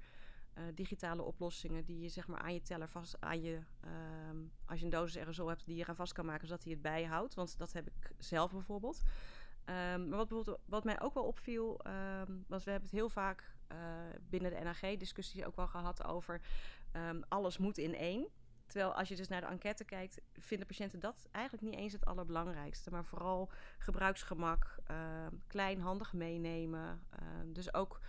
digitale 0.74 1.22
oplossingen 1.22 1.86
die 1.86 2.00
je 2.00 2.10
zeg 2.10 2.28
maar 2.28 2.40
aan 2.40 2.54
je 2.54 2.62
teller 2.62 2.90
vast 2.90 3.22
aan 3.22 3.42
je 3.42 3.60
ehm, 3.80 4.38
als 4.66 4.80
je 4.80 4.86
een 4.86 4.92
dosis 4.92 5.18
aerosol 5.18 5.48
hebt 5.48 5.66
die 5.66 5.76
je 5.76 5.82
eraan 5.82 5.96
vast 5.96 6.14
kan 6.14 6.26
maken 6.26 6.48
zodat 6.48 6.64
hij 6.64 6.74
het 6.74 6.82
bijhoudt. 6.82 7.34
Want 7.34 7.58
dat 7.58 7.74
heb 7.74 7.88
ik 7.88 8.12
zelf 8.18 8.52
bijvoorbeeld. 8.52 9.02
Ehm, 9.66 10.08
maar 10.08 10.18
wat, 10.18 10.28
bijvoorbeeld, 10.28 10.60
wat 10.66 10.84
mij 10.84 11.02
ook 11.02 11.14
wel 11.14 11.26
opviel, 11.26 11.80
ehm, 11.82 12.32
was 12.48 12.64
we 12.64 12.72
hebben 12.72 12.90
het 12.90 13.00
heel 13.00 13.10
vaak 13.10 13.54
binnen 14.30 14.52
de 14.52 14.64
NAG-discussies 14.64 15.44
ook 15.44 15.56
wel 15.56 15.68
gehad 15.68 16.04
over 16.04 16.42
ehm, 16.96 17.22
alles 17.28 17.58
moet 17.58 17.78
in 17.78 17.96
één. 17.96 18.28
Terwijl 18.66 18.94
als 18.94 19.08
je 19.08 19.16
dus 19.16 19.28
naar 19.28 19.42
de 19.42 19.48
enquête 19.48 19.86
kijkt, 19.86 20.22
vinden 20.34 20.68
patiënten 20.68 21.00
dat 21.00 21.28
eigenlijk 21.32 21.66
niet 21.66 21.80
eens 21.80 21.94
het 21.94 22.06
allerbelangrijkste. 22.06 22.92
Maar 22.92 23.06
vooral 23.06 23.52
gebruiksgemak, 23.78 24.76
ehm, 24.86 25.34
klein, 25.48 25.80
handig 25.80 26.14
meenemen. 26.14 27.06
ehm, 27.10 27.54
dus 27.54 27.74
ook 27.74 28.00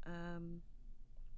ehm, 0.00 0.44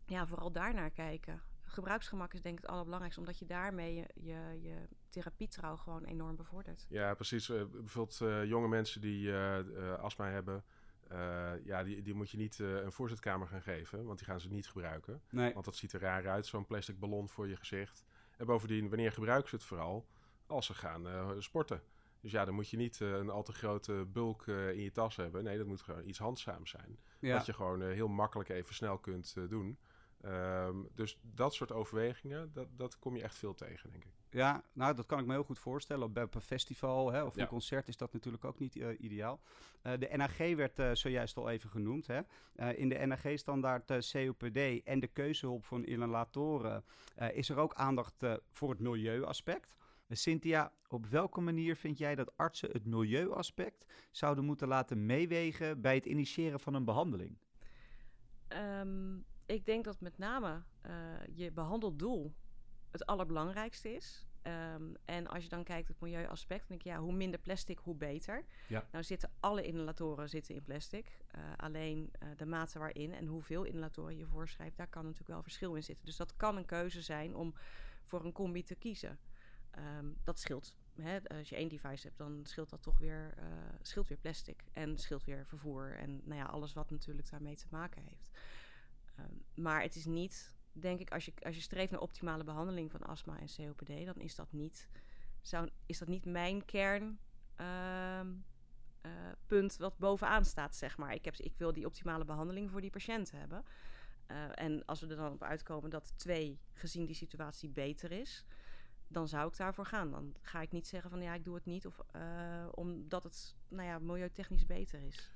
ja, 0.06 0.26
vooral 0.26 0.52
daarnaar 0.52 0.90
kijken. 0.90 1.42
Gebruiksgemak 1.60 2.34
is 2.34 2.42
denk 2.42 2.54
ik 2.56 2.62
het 2.62 2.70
allerbelangrijkste, 2.70 3.20
omdat 3.20 3.38
je 3.38 3.46
daarmee 3.46 3.94
je, 4.14 4.58
je, 4.62 4.88
therapietrouw 5.08 5.76
gewoon 5.76 6.04
enorm 6.04 6.36
bevordert. 6.36 6.86
Ja, 6.88 7.14
precies. 7.14 7.48
Eh, 7.48 7.64
bijvoorbeeld 7.64 8.20
eh, 8.20 8.44
jonge 8.44 8.68
mensen 8.68 9.00
die 9.00 9.32
eh, 9.32 9.98
astma 9.98 10.28
hebben, 10.28 10.64
ja, 11.64 11.82
die, 11.82 12.02
die 12.02 12.14
moet 12.14 12.30
je 12.30 12.36
niet 12.36 12.60
eh, 12.60 12.74
een 12.74 12.92
voorzitkamer 12.92 13.48
gaan 13.48 13.62
geven, 13.62 14.04
want 14.04 14.18
die 14.18 14.26
gaan 14.26 14.40
ze 14.40 14.48
niet 14.48 14.68
gebruiken. 14.68 15.22
Nee. 15.30 15.52
Want 15.52 15.64
dat 15.64 15.76
ziet 15.76 15.92
er 15.92 16.00
raar 16.00 16.28
uit, 16.28 16.46
zo'n 16.46 16.66
plastic 16.66 16.98
ballon 16.98 17.28
voor 17.28 17.48
je 17.48 17.56
gezicht. 17.56 18.04
En 18.36 18.46
bovendien, 18.46 18.88
wanneer 18.88 19.12
gebruiken 19.12 19.48
ze 19.48 19.54
het 19.54 19.64
vooral? 19.64 20.06
Als 20.46 20.66
ze 20.66 20.74
gaan 20.74 21.08
eh, 21.08 21.30
sporten. 21.38 21.82
Dus 22.22 22.30
ja, 22.32 22.44
dan 22.44 22.54
moet 22.54 22.68
je 22.68 22.76
niet 22.76 23.00
eh, 23.00 23.10
een 23.10 23.30
al 23.30 23.42
te 23.42 23.52
grote 23.52 24.06
bulk 24.08 24.46
eh, 24.46 24.70
in 24.70 24.82
je 24.82 24.92
tas 24.92 25.16
hebben. 25.16 25.44
Nee, 25.44 25.58
dat 25.58 25.66
moet 25.66 25.82
gewoon 25.82 26.08
iets 26.08 26.18
handzaams 26.18 26.70
zijn. 26.70 26.98
Ja. 27.18 27.36
Wat 27.36 27.46
je 27.46 27.52
gewoon 27.52 27.82
eh, 27.82 27.88
heel 27.88 28.08
makkelijk 28.08 28.48
even 28.48 28.74
snel 28.74 28.98
kunt 28.98 29.34
eh, 29.36 29.48
doen. 29.48 29.78
Ehm, 30.20 30.76
dus 30.94 31.18
dat 31.22 31.54
soort 31.54 31.72
overwegingen, 31.72 32.52
dat, 32.52 32.68
dat 32.76 32.98
kom 32.98 33.16
je 33.16 33.22
echt 33.22 33.38
veel 33.38 33.54
tegen, 33.54 33.90
denk 33.90 34.04
ik. 34.04 34.21
Ja, 34.34 34.62
nou, 34.72 34.94
dat 34.94 35.06
kan 35.06 35.18
ik 35.18 35.26
me 35.26 35.32
heel 35.32 35.42
goed 35.44 35.58
voorstellen. 35.58 36.06
Op, 36.06 36.18
op 36.18 36.34
een 36.34 36.40
festival 36.40 37.12
hè, 37.12 37.22
of 37.24 37.34
Ja. 37.36 37.42
een 37.42 37.48
concert 37.48 37.88
is 37.88 37.96
dat 37.96 38.12
natuurlijk 38.12 38.44
ook 38.44 38.58
niet 38.58 38.76
eh, 38.76 39.00
ideaal. 39.00 39.40
Eh, 39.82 39.92
de 39.98 40.08
NAG 40.16 40.36
werd 40.38 40.78
eh, 40.78 40.90
zojuist 40.92 41.36
al 41.36 41.48
even 41.50 41.70
genoemd. 41.70 42.06
Hè. 42.06 42.20
Eh, 42.54 42.78
in 42.78 42.88
de 42.88 43.06
NAG-standaard 43.06 43.90
eh, 43.90 43.98
COPD 44.26 44.82
en 44.84 45.00
de 45.00 45.06
keuzehulp 45.06 45.64
van 45.64 45.84
inhalatoren 45.84 46.84
eh, 47.16 47.36
is 47.36 47.48
er 47.48 47.56
ook 47.56 47.74
aandacht 47.74 48.22
eh, 48.22 48.34
voor 48.50 48.70
het 48.70 48.78
milieuaspect. 48.80 49.74
Cynthia, 50.08 50.72
op 50.88 51.06
welke 51.06 51.40
manier 51.40 51.76
vind 51.76 51.98
jij 51.98 52.14
dat 52.14 52.36
artsen 52.36 52.70
het 52.70 52.86
milieuaspect 52.86 53.86
zouden 54.10 54.44
moeten 54.44 54.68
laten 54.68 55.06
meewegen 55.06 55.80
bij 55.80 55.94
het 55.94 56.06
initiëren 56.06 56.60
van 56.60 56.74
een 56.74 56.84
behandeling? 56.84 57.38
Ehm, 58.48 59.16
ik 59.46 59.64
denk 59.66 59.84
dat 59.84 60.00
met 60.00 60.18
name 60.18 60.62
eh, 60.80 60.92
je 61.34 61.52
behandeldoel 61.52 62.34
het 62.92 63.06
allerbelangrijkste 63.06 63.94
is. 63.94 64.26
Ehm, 64.42 64.94
en 65.04 65.26
als 65.26 65.42
je 65.42 65.48
dan 65.48 65.64
kijkt 65.64 65.88
het 65.88 66.00
milieuaspect, 66.00 66.60
dan 66.60 66.68
denk 66.68 66.80
ik 66.80 66.86
ja, 66.86 66.98
hoe 66.98 67.12
minder 67.12 67.40
plastic, 67.40 67.78
hoe 67.78 67.94
beter. 67.94 68.44
Ja. 68.68 68.86
Nou 68.92 69.04
zitten 69.04 69.30
alle 69.40 69.62
inhalatoren 69.62 70.28
zitten 70.28 70.54
in 70.54 70.62
plastic. 70.62 71.18
Eh, 71.30 71.40
alleen 71.56 72.10
eh, 72.18 72.28
de 72.36 72.46
mate 72.46 72.78
waarin 72.78 73.12
en 73.12 73.26
hoeveel 73.26 73.64
inhalatoren 73.64 74.16
je 74.16 74.26
voorschrijft, 74.26 74.76
daar 74.76 74.88
kan 74.88 75.02
natuurlijk 75.02 75.30
wel 75.30 75.42
verschil 75.42 75.74
in 75.74 75.82
zitten. 75.82 76.06
Dus 76.06 76.16
dat 76.16 76.36
kan 76.36 76.56
een 76.56 76.64
keuze 76.64 77.02
zijn 77.02 77.34
om 77.34 77.54
voor 78.04 78.24
een 78.24 78.32
combi 78.32 78.62
te 78.62 78.74
kiezen. 78.74 79.18
Ehm, 79.70 80.06
dat 80.24 80.38
scheelt. 80.38 80.74
Hè, 80.94 81.28
als 81.28 81.48
je 81.48 81.56
één 81.56 81.68
device 81.68 82.06
hebt, 82.06 82.18
dan 82.18 82.40
scheelt 82.42 82.70
dat 82.70 82.82
toch 82.82 82.98
weer, 82.98 83.34
eh, 83.36 83.44
scheelt 83.82 84.08
weer 84.08 84.18
plastic. 84.18 84.64
En 84.72 84.98
scheelt 84.98 85.24
weer 85.24 85.46
vervoer. 85.46 85.96
En 85.96 86.20
nou 86.24 86.40
ja, 86.40 86.44
alles 86.44 86.72
wat 86.72 86.90
natuurlijk 86.90 87.30
daarmee 87.30 87.56
te 87.56 87.66
maken 87.70 88.02
heeft. 88.02 88.30
Ehm, 89.16 89.62
maar 89.62 89.82
het 89.82 89.96
is 89.96 90.04
niet 90.04 90.54
denk 90.72 91.00
ik, 91.00 91.12
als 91.12 91.24
je, 91.24 91.32
als 91.42 91.54
je 91.54 91.60
streeft 91.60 91.90
naar 91.90 92.00
optimale 92.00 92.44
behandeling 92.44 92.90
van 92.90 93.02
astma 93.02 93.38
en 93.38 93.46
COPD, 93.56 94.04
dan 94.06 94.20
is 94.20 94.34
dat 94.34 94.52
niet, 94.52 94.88
zou, 95.40 95.68
is 95.86 95.98
dat 95.98 96.08
niet 96.08 96.24
mijn 96.24 96.64
kern. 96.64 97.18
Ehm, 97.56 98.28
eh, 99.00 99.68
wat 99.78 99.98
bovenaan 99.98 100.44
staat, 100.44 100.76
zeg 100.76 100.96
maar. 100.96 101.14
Ik, 101.14 101.24
heb, 101.24 101.34
ik 101.34 101.56
wil 101.56 101.72
die 101.72 101.86
optimale 101.86 102.24
behandeling 102.24 102.70
voor 102.70 102.80
die 102.80 102.90
patiënt 102.90 103.30
hebben. 103.30 103.64
Uh, 104.26 104.48
en 104.54 104.84
als 104.84 105.00
we 105.00 105.06
er 105.06 105.16
dan 105.16 105.32
op 105.32 105.42
uitkomen 105.42 105.90
dat 105.90 106.12
twee, 106.16 106.58
gezien 106.72 107.06
die 107.06 107.14
situatie, 107.14 107.68
beter 107.68 108.12
is, 108.12 108.44
dan 109.08 109.28
zou 109.28 109.48
ik 109.48 109.56
daarvoor 109.56 109.86
gaan. 109.86 110.10
Dan 110.10 110.34
ga 110.42 110.60
ik 110.60 110.70
niet 110.70 110.86
zeggen 110.86 111.10
van 111.10 111.22
ja, 111.22 111.34
ik 111.34 111.44
doe 111.44 111.54
het 111.54 111.64
niet, 111.64 111.86
of 111.86 112.00
uh, 112.16 112.66
omdat 112.70 113.22
het 113.22 113.56
nou 113.68 113.88
ja, 113.88 113.98
milieutechnisch 113.98 114.66
beter 114.66 115.00
is. 115.00 115.32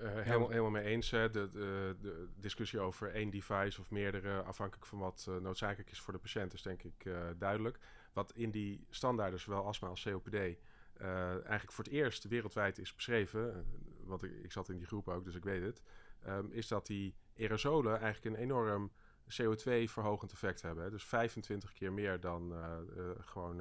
Uh, 0.00 0.14
helemaal, 0.14 0.48
helemaal 0.48 0.70
mee 0.70 0.84
eens. 0.84 1.10
Hè. 1.10 1.30
De, 1.30 1.50
de, 1.50 1.96
de, 2.00 2.28
discussie 2.36 2.80
over 2.80 3.12
één 3.12 3.30
device 3.30 3.80
of 3.80 3.90
meerdere, 3.90 4.42
afhankelijk 4.42 4.86
van 4.86 4.98
wat 4.98 5.26
uh, 5.28 5.36
noodzakelijk 5.36 5.90
is 5.90 6.00
voor 6.00 6.12
de 6.12 6.18
patiënt, 6.18 6.52
is 6.52 6.62
denk 6.62 6.82
ik 6.82 7.04
uh, 7.04 7.18
duidelijk. 7.38 7.78
Wat 8.12 8.32
in 8.34 8.50
die 8.50 8.86
standaarden, 8.90 9.40
zowel 9.40 9.66
astma 9.66 9.88
als 9.88 10.02
COPD, 10.02 10.58
eigenlijk 10.96 11.72
voor 11.72 11.84
het 11.84 11.92
eerst 11.92 12.24
wereldwijd 12.24 12.78
is 12.78 12.94
beschreven, 12.94 13.66
want 14.04 14.22
ik, 14.22 14.32
ik, 14.42 14.52
zat 14.52 14.68
in 14.68 14.76
die 14.76 14.86
groep 14.86 15.08
ook, 15.08 15.24
dus 15.24 15.34
ik 15.34 15.44
weet 15.44 15.62
het, 15.62 15.82
um, 16.26 16.52
is 16.52 16.68
dat 16.68 16.86
die 16.86 17.14
aerosolen 17.36 18.00
eigenlijk 18.00 18.36
een 18.36 18.42
enorm 18.42 18.92
CO2-verhogend 19.28 20.32
effect 20.32 20.62
hebben. 20.62 20.84
Hè. 20.84 20.90
Dus 20.90 21.04
25 21.04 21.72
keer 21.72 21.92
meer 21.92 22.20
dan 22.20 22.54
gewoon 23.20 23.60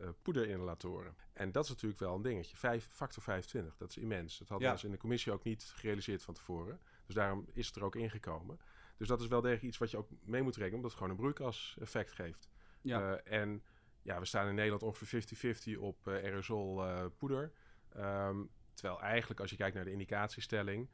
uh, 0.00 0.08
poederinhalatoren. 0.22 1.16
En 1.32 1.52
dat 1.52 1.64
is 1.64 1.70
natuurlijk 1.70 2.00
wel 2.00 2.14
een 2.14 2.22
dingetje. 2.22 2.56
Vijf, 2.56 2.88
factor 2.90 3.22
25, 3.22 3.76
dat 3.76 3.88
is 3.88 3.96
immens. 3.96 4.38
Dat 4.38 4.48
hadden 4.48 4.68
ja. 4.68 4.74
we 4.74 4.84
in 4.84 4.90
de 4.90 4.98
commissie 4.98 5.32
ook 5.32 5.44
niet 5.44 5.62
gerealiseerd 5.64 6.22
van 6.22 6.34
tevoren. 6.34 6.80
Dus 7.06 7.14
daarom 7.14 7.46
is 7.52 7.66
het 7.66 7.76
er 7.76 7.84
ook 7.84 7.96
ingekomen. 7.96 8.60
Dus 8.96 9.08
dat 9.08 9.20
is 9.20 9.26
wel 9.26 9.40
degelijk 9.40 9.66
iets 9.66 9.78
wat 9.78 9.90
je 9.90 9.96
ook 9.96 10.08
mee 10.22 10.42
moet 10.42 10.56
rekenen, 10.56 10.76
omdat 10.76 10.90
het 10.90 11.00
gewoon 11.00 11.16
een 11.16 11.22
broeikaseffect 11.22 12.12
geeft. 12.12 12.48
Ja. 12.80 13.12
Uh, 13.12 13.40
en 13.40 13.62
ja, 14.02 14.18
we 14.18 14.24
staan 14.24 14.48
in 14.48 14.54
Nederland 14.54 14.82
ongeveer 14.82 15.24
50-50 15.76 15.78
op 15.78 16.06
uh, 16.06 16.14
aerosol 16.14 16.84
poeder. 17.18 17.52
Um, 17.96 18.50
terwijl 18.74 19.00
eigenlijk 19.00 19.40
als 19.40 19.50
je 19.50 19.56
kijkt 19.56 19.74
naar 19.74 19.84
de 19.84 19.90
indicatiestelling, 19.90 20.88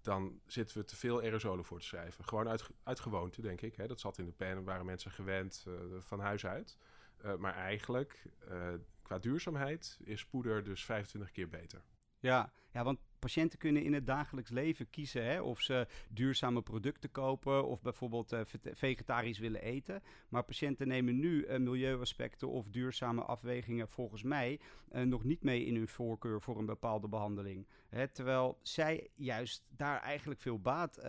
dan 0.00 0.40
zitten 0.46 0.78
we 0.78 0.84
te 0.84 0.96
veel 0.96 1.20
aerosolen 1.20 1.64
voor 1.64 1.80
te 1.80 1.86
schrijven. 1.86 2.24
Gewoon 2.24 2.48
uit, 2.48 2.68
uit 2.82 3.00
gewoonte, 3.00 3.40
denk 3.40 3.60
ik. 3.60 3.76
Hè. 3.76 3.86
Dat 3.86 4.00
zat 4.00 4.18
in 4.18 4.24
de 4.24 4.32
pen, 4.32 4.64
waren 4.64 4.86
mensen 4.86 5.10
gewend 5.10 5.66
van 5.98 6.20
huis 6.20 6.46
uit. 6.46 6.78
Uh, 7.24 7.36
maar 7.36 7.54
eigenlijk, 7.54 8.22
uh, 8.50 8.68
qua 9.02 9.18
duurzaamheid, 9.18 9.98
is 10.04 10.26
poeder 10.26 10.64
dus 10.64 10.84
25 10.84 11.30
keer 11.30 11.48
beter. 11.48 11.82
Ja, 12.18 12.52
ja, 12.72 12.84
want 12.84 12.98
patiënten 13.18 13.58
kunnen 13.58 13.82
in 13.82 13.92
het 13.92 14.06
dagelijks 14.06 14.50
leven 14.50 14.90
kiezen 14.90 15.24
hè, 15.24 15.40
of 15.40 15.60
ze 15.60 15.86
duurzame 16.08 16.62
producten 16.62 17.10
kopen 17.10 17.66
of 17.66 17.82
bijvoorbeeld 17.82 18.32
uh, 18.32 18.40
vegetarisch 18.72 19.38
willen 19.38 19.62
eten. 19.62 20.02
Maar 20.28 20.42
patiënten 20.42 20.88
nemen 20.88 21.18
nu 21.18 21.58
milieuaspecten 21.58 22.48
of 22.48 22.68
duurzame 22.68 23.22
afwegingen 23.22 23.88
volgens 23.88 24.22
mij 24.22 24.60
nog 24.88 25.24
niet 25.24 25.42
mee 25.42 25.64
in 25.64 25.76
hun 25.76 25.88
voorkeur 25.88 26.40
voor 26.40 26.58
een 26.58 26.66
bepaalde 26.66 27.08
behandeling. 27.08 27.66
Hè, 27.88 28.08
terwijl 28.08 28.58
zij 28.62 29.08
juist 29.14 29.64
daar 29.68 30.00
eigenlijk 30.00 30.40
veel 30.40 30.60
baat 30.60 31.00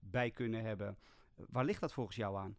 bij 0.00 0.30
kunnen 0.30 0.62
hebben. 0.62 0.98
Waar 1.34 1.64
ligt 1.64 1.80
dat 1.80 1.92
volgens 1.92 2.16
jou 2.16 2.36
aan? 2.36 2.56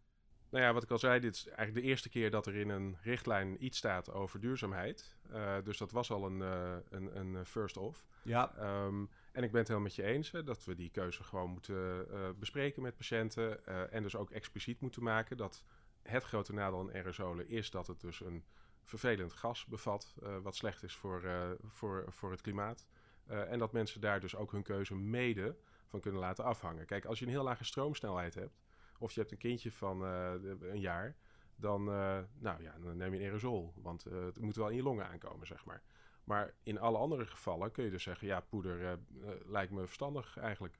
Nou 0.54 0.66
ja, 0.66 0.72
wat 0.72 0.82
ik 0.82 0.90
al 0.90 0.98
zei, 0.98 1.20
dit 1.20 1.34
is 1.34 1.46
eigenlijk 1.46 1.74
de 1.74 1.90
eerste 1.90 2.08
keer 2.08 2.30
dat 2.30 2.46
er 2.46 2.54
in 2.54 2.68
een 2.68 2.96
richtlijn 3.02 3.64
iets 3.64 3.78
staat 3.78 4.12
over 4.12 4.40
duurzaamheid. 4.40 5.16
Uh, 5.32 5.56
dus 5.64 5.78
dat 5.78 5.90
was 5.90 6.10
al 6.10 6.26
een, 6.26 6.38
uh, 6.38 6.76
een, 6.90 7.18
een 7.18 7.46
first 7.46 7.76
off. 7.76 8.04
Ja. 8.22 8.54
Um, 8.84 9.10
en 9.32 9.42
ik 9.42 9.50
ben 9.50 9.58
het 9.58 9.68
helemaal 9.68 9.80
met 9.80 9.94
je 9.94 10.02
eens 10.02 10.30
hè, 10.30 10.42
dat 10.42 10.64
we 10.64 10.74
die 10.74 10.90
keuze 10.90 11.24
gewoon 11.24 11.50
moeten 11.50 12.06
uh, 12.10 12.28
bespreken 12.38 12.82
met 12.82 12.96
patiënten. 12.96 13.66
en 13.90 14.02
dus 14.02 14.16
ook 14.16 14.30
expliciet 14.30 14.80
moeten 14.80 15.02
maken 15.02 15.36
dat 15.36 15.64
het 16.02 16.24
grote 16.24 16.52
nadeel 16.52 16.80
aan 16.80 16.92
aerosolen 16.92 17.48
is 17.48 17.70
dat 17.70 17.86
het 17.86 18.00
dus 18.00 18.20
een 18.20 18.44
vervelend 18.84 19.32
gas 19.32 19.66
bevat, 19.66 20.14
wat 20.42 20.56
slecht 20.56 20.82
is 20.82 20.94
voor, 20.94 21.22
voor, 21.66 22.04
voor 22.08 22.30
het 22.30 22.40
klimaat. 22.40 22.86
en 23.26 23.58
dat 23.58 23.72
mensen 23.72 24.00
daar 24.00 24.20
dus 24.20 24.36
ook 24.36 24.52
hun 24.52 24.62
keuze 24.62 24.94
mede 24.94 25.56
van 25.86 26.00
kunnen 26.00 26.20
laten 26.20 26.44
afhangen. 26.44 26.86
Kijk, 26.86 27.04
als 27.04 27.18
je 27.18 27.24
een 27.24 27.30
heel 27.30 27.42
lage 27.42 27.64
stroomsnelheid 27.64 28.34
hebt, 28.34 28.63
of 29.04 29.12
je 29.12 29.20
hebt 29.20 29.32
een 29.32 29.38
kindje 29.38 29.72
van 29.72 30.02
uh, 30.02 30.32
een 30.60 30.80
jaar, 30.80 31.16
dan, 31.56 31.80
uh, 31.80 32.18
nou 32.38 32.62
ja, 32.62 32.74
dan 32.82 32.96
neem 32.96 33.12
je 33.12 33.18
een 33.18 33.24
aerosol. 33.24 33.72
Want 33.76 34.06
uh, 34.06 34.24
het 34.24 34.40
moet 34.40 34.56
wel 34.56 34.68
in 34.68 34.76
je 34.76 34.82
longen 34.82 35.06
aankomen, 35.06 35.46
zeg 35.46 35.64
maar. 35.64 35.82
Maar 36.24 36.54
in 36.62 36.78
alle 36.78 36.98
andere 36.98 37.26
gevallen 37.26 37.70
kun 37.70 37.84
je 37.84 37.90
dus 37.90 38.02
zeggen, 38.02 38.26
ja, 38.26 38.40
poeder 38.40 38.98
lijkt 39.44 39.72
me 39.72 39.86
verstandig 39.86 40.36
eigenlijk. 40.38 40.78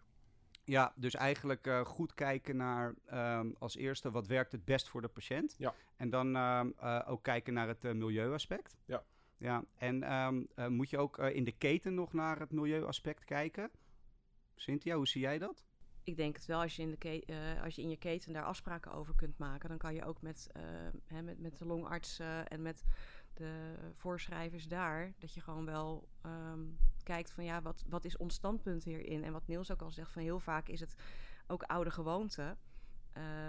Ja, 0.64 0.92
dus 0.96 1.14
eigenlijk 1.14 1.66
uh, 1.66 1.80
goed 1.80 2.14
kijken 2.14 2.56
naar 2.56 2.94
um, 3.12 3.54
als 3.58 3.76
eerste 3.76 4.10
wat 4.10 4.26
werkt 4.26 4.52
het 4.52 4.64
best 4.64 4.88
voor 4.88 5.00
de 5.00 5.08
patiënt. 5.08 5.54
Ja. 5.58 5.74
En 5.96 6.10
dan 6.10 6.36
uh, 6.36 7.00
ook 7.06 7.22
kijken 7.22 7.52
naar 7.52 7.68
het 7.68 7.84
uh, 7.84 7.92
milieuaspect. 7.92 8.76
Ja. 8.84 9.04
Ja, 9.36 9.64
en 9.74 10.12
um, 10.12 10.48
moet 10.72 10.90
je 10.90 10.98
ook 10.98 11.18
in 11.18 11.44
de 11.44 11.52
keten 11.52 11.94
nog 11.94 12.12
naar 12.12 12.38
het 12.38 12.52
milieuaspect 12.52 13.24
kijken? 13.24 13.70
Cynthia, 14.54 14.96
hoe 14.96 15.08
zie 15.08 15.20
jij 15.20 15.38
dat? 15.38 15.64
Ik 16.04 16.16
denk 16.16 16.36
het 16.36 16.46
wel, 16.46 16.60
als 16.60 16.76
je, 16.76 16.82
in 16.82 16.96
de 16.98 17.22
uh, 17.26 17.62
als 17.62 17.74
je 17.74 17.82
in 17.82 17.88
je 17.88 17.96
keten 17.96 18.32
daar 18.32 18.44
afspraken 18.44 18.92
over 18.92 19.14
kunt 19.14 19.38
maken, 19.38 19.68
dan 19.68 19.78
kan 19.78 19.94
je 19.94 20.04
ook 20.04 20.22
met, 20.22 20.50
uh, 20.56 20.62
hè, 21.06 21.22
met, 21.22 21.40
met 21.40 21.58
de 21.58 21.66
longarts 21.66 22.20
uh, 22.20 22.52
en 22.52 22.62
met 22.62 22.84
de 23.34 23.74
voorschrijvers 23.92 24.68
daar, 24.68 25.12
dat 25.18 25.34
je 25.34 25.40
gewoon 25.40 25.64
wel 25.64 26.08
um, 26.26 26.78
kijkt 27.02 27.30
van 27.30 27.44
ja, 27.44 27.62
wat, 27.62 27.84
wat 27.88 28.04
is 28.04 28.16
ons 28.16 28.34
standpunt 28.34 28.84
hierin? 28.84 29.24
En 29.24 29.32
wat 29.32 29.46
Niels 29.46 29.72
ook 29.72 29.82
al 29.82 29.90
zegt, 29.90 30.12
van 30.12 30.22
heel 30.22 30.40
vaak 30.40 30.68
is 30.68 30.80
het 30.80 30.94
ook 31.46 31.62
oude 31.62 31.90
gewoonte. 31.90 32.56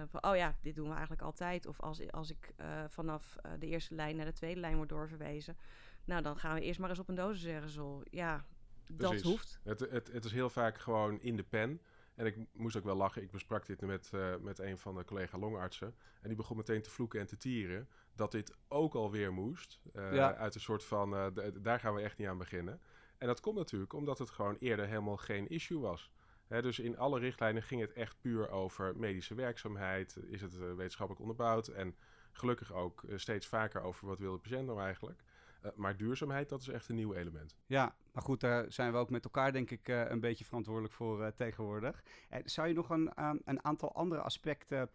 van 0.05 0.23
oh 0.23 0.35
ja, 0.35 0.55
dit 0.61 0.75
doen 0.75 0.87
we 0.87 0.93
eigenlijk 0.93 1.21
altijd. 1.21 1.65
Of 1.65 1.79
als, 1.79 2.11
als 2.11 2.29
ik 2.29 2.53
vanaf 2.87 3.35
de 3.59 3.67
eerste 3.67 3.95
lijn 3.95 4.15
naar 4.15 4.25
de 4.25 4.33
tweede 4.33 4.59
lijn 4.59 4.75
word 4.75 4.89
doorverwezen, 4.89 5.57
nou 6.05 6.21
dan 6.21 6.37
gaan 6.37 6.55
we 6.55 6.61
eerst 6.61 6.79
maar 6.79 6.89
eens 6.89 6.99
op 6.99 7.09
een 7.09 7.15
dosis 7.15 7.77
Ja, 8.09 8.45
dat 8.87 9.21
hoeft. 9.21 9.59
Het, 9.63 9.79
het, 9.79 10.11
het 10.11 10.25
is 10.25 10.31
heel 10.31 10.49
vaak 10.49 10.77
gewoon 10.77 11.21
in 11.21 11.35
de 11.35 11.43
pen. 11.43 11.81
En 12.15 12.25
ik 12.25 12.37
moest 12.53 12.77
ook 12.77 12.83
wel 12.83 12.95
lachen. 12.95 13.21
Ik 13.21 13.31
besprak 13.31 13.65
dit 13.65 13.81
met, 13.81 14.11
uh, 14.15 14.35
met 14.35 14.59
een 14.59 14.77
van 14.77 14.95
de 14.95 15.05
collega 15.05 15.37
longartsen. 15.37 15.95
En 16.21 16.27
die 16.27 16.37
begon 16.37 16.57
meteen 16.57 16.81
te 16.81 16.89
vloeken 16.89 17.19
en 17.19 17.25
te 17.25 17.37
tieren. 17.37 17.89
Dat 18.15 18.31
dit 18.31 18.55
ook 18.67 18.93
alweer 18.93 19.33
moest. 19.33 19.81
Uh, 19.95 20.13
ja. 20.13 20.35
Uit 20.35 20.55
een 20.55 20.61
soort 20.61 20.83
van, 20.83 21.13
uh, 21.13 21.27
daar 21.61 21.79
gaan 21.79 21.93
we 21.93 22.01
echt 22.01 22.17
niet 22.17 22.27
aan 22.27 22.37
beginnen. 22.37 22.81
En 23.17 23.27
dat 23.27 23.39
komt 23.39 23.55
natuurlijk 23.55 23.93
omdat 23.93 24.19
het 24.19 24.29
gewoon 24.29 24.57
eerder 24.59 24.87
helemaal 24.87 25.17
geen 25.17 25.47
issue 25.47 25.79
was. 25.79 26.11
Hè, 26.47 26.61
dus 26.61 26.79
in 26.79 26.97
alle 26.97 27.19
richtlijnen 27.19 27.63
ging 27.63 27.81
het 27.81 27.93
echt 27.93 28.21
puur 28.21 28.49
over 28.49 28.97
medische 28.97 29.35
werkzaamheid. 29.35 30.17
Is 30.27 30.41
het 30.41 30.57
wetenschappelijk 30.57 31.19
onderbouwd? 31.21 31.67
En 31.67 31.95
gelukkig 32.31 32.73
ook 32.73 33.03
steeds 33.15 33.47
vaker 33.47 33.81
over 33.81 34.07
wat 34.07 34.19
wil 34.19 34.31
de 34.31 34.39
patiënt 34.39 34.67
nou 34.67 34.81
eigenlijk. 34.81 35.23
Uh, 35.65 35.71
maar 35.75 35.97
duurzaamheid, 35.97 36.49
dat 36.49 36.61
is 36.61 36.67
echt 36.67 36.89
een 36.89 36.95
nieuw 36.95 37.13
element. 37.13 37.55
Ja, 37.65 37.95
maar 38.11 38.23
goed, 38.23 38.39
daar 38.39 38.71
zijn 38.71 38.91
we 38.91 38.97
ook 38.97 39.09
met 39.09 39.23
elkaar 39.23 39.51
denk 39.51 39.71
ik 39.71 39.89
uh, 39.89 40.09
een 40.09 40.19
beetje 40.19 40.45
verantwoordelijk 40.45 40.93
voor 40.93 41.21
uh, 41.21 41.27
tegenwoordig. 41.27 42.03
zou 42.43 42.67
je 42.67 42.73
nog 42.73 42.89
een, 42.89 43.11
een 43.45 43.63
aantal 43.63 43.93
andere 43.93 44.21
aspecten 44.21 44.89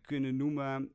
kunnen 0.00 0.36
noemen 0.36 0.92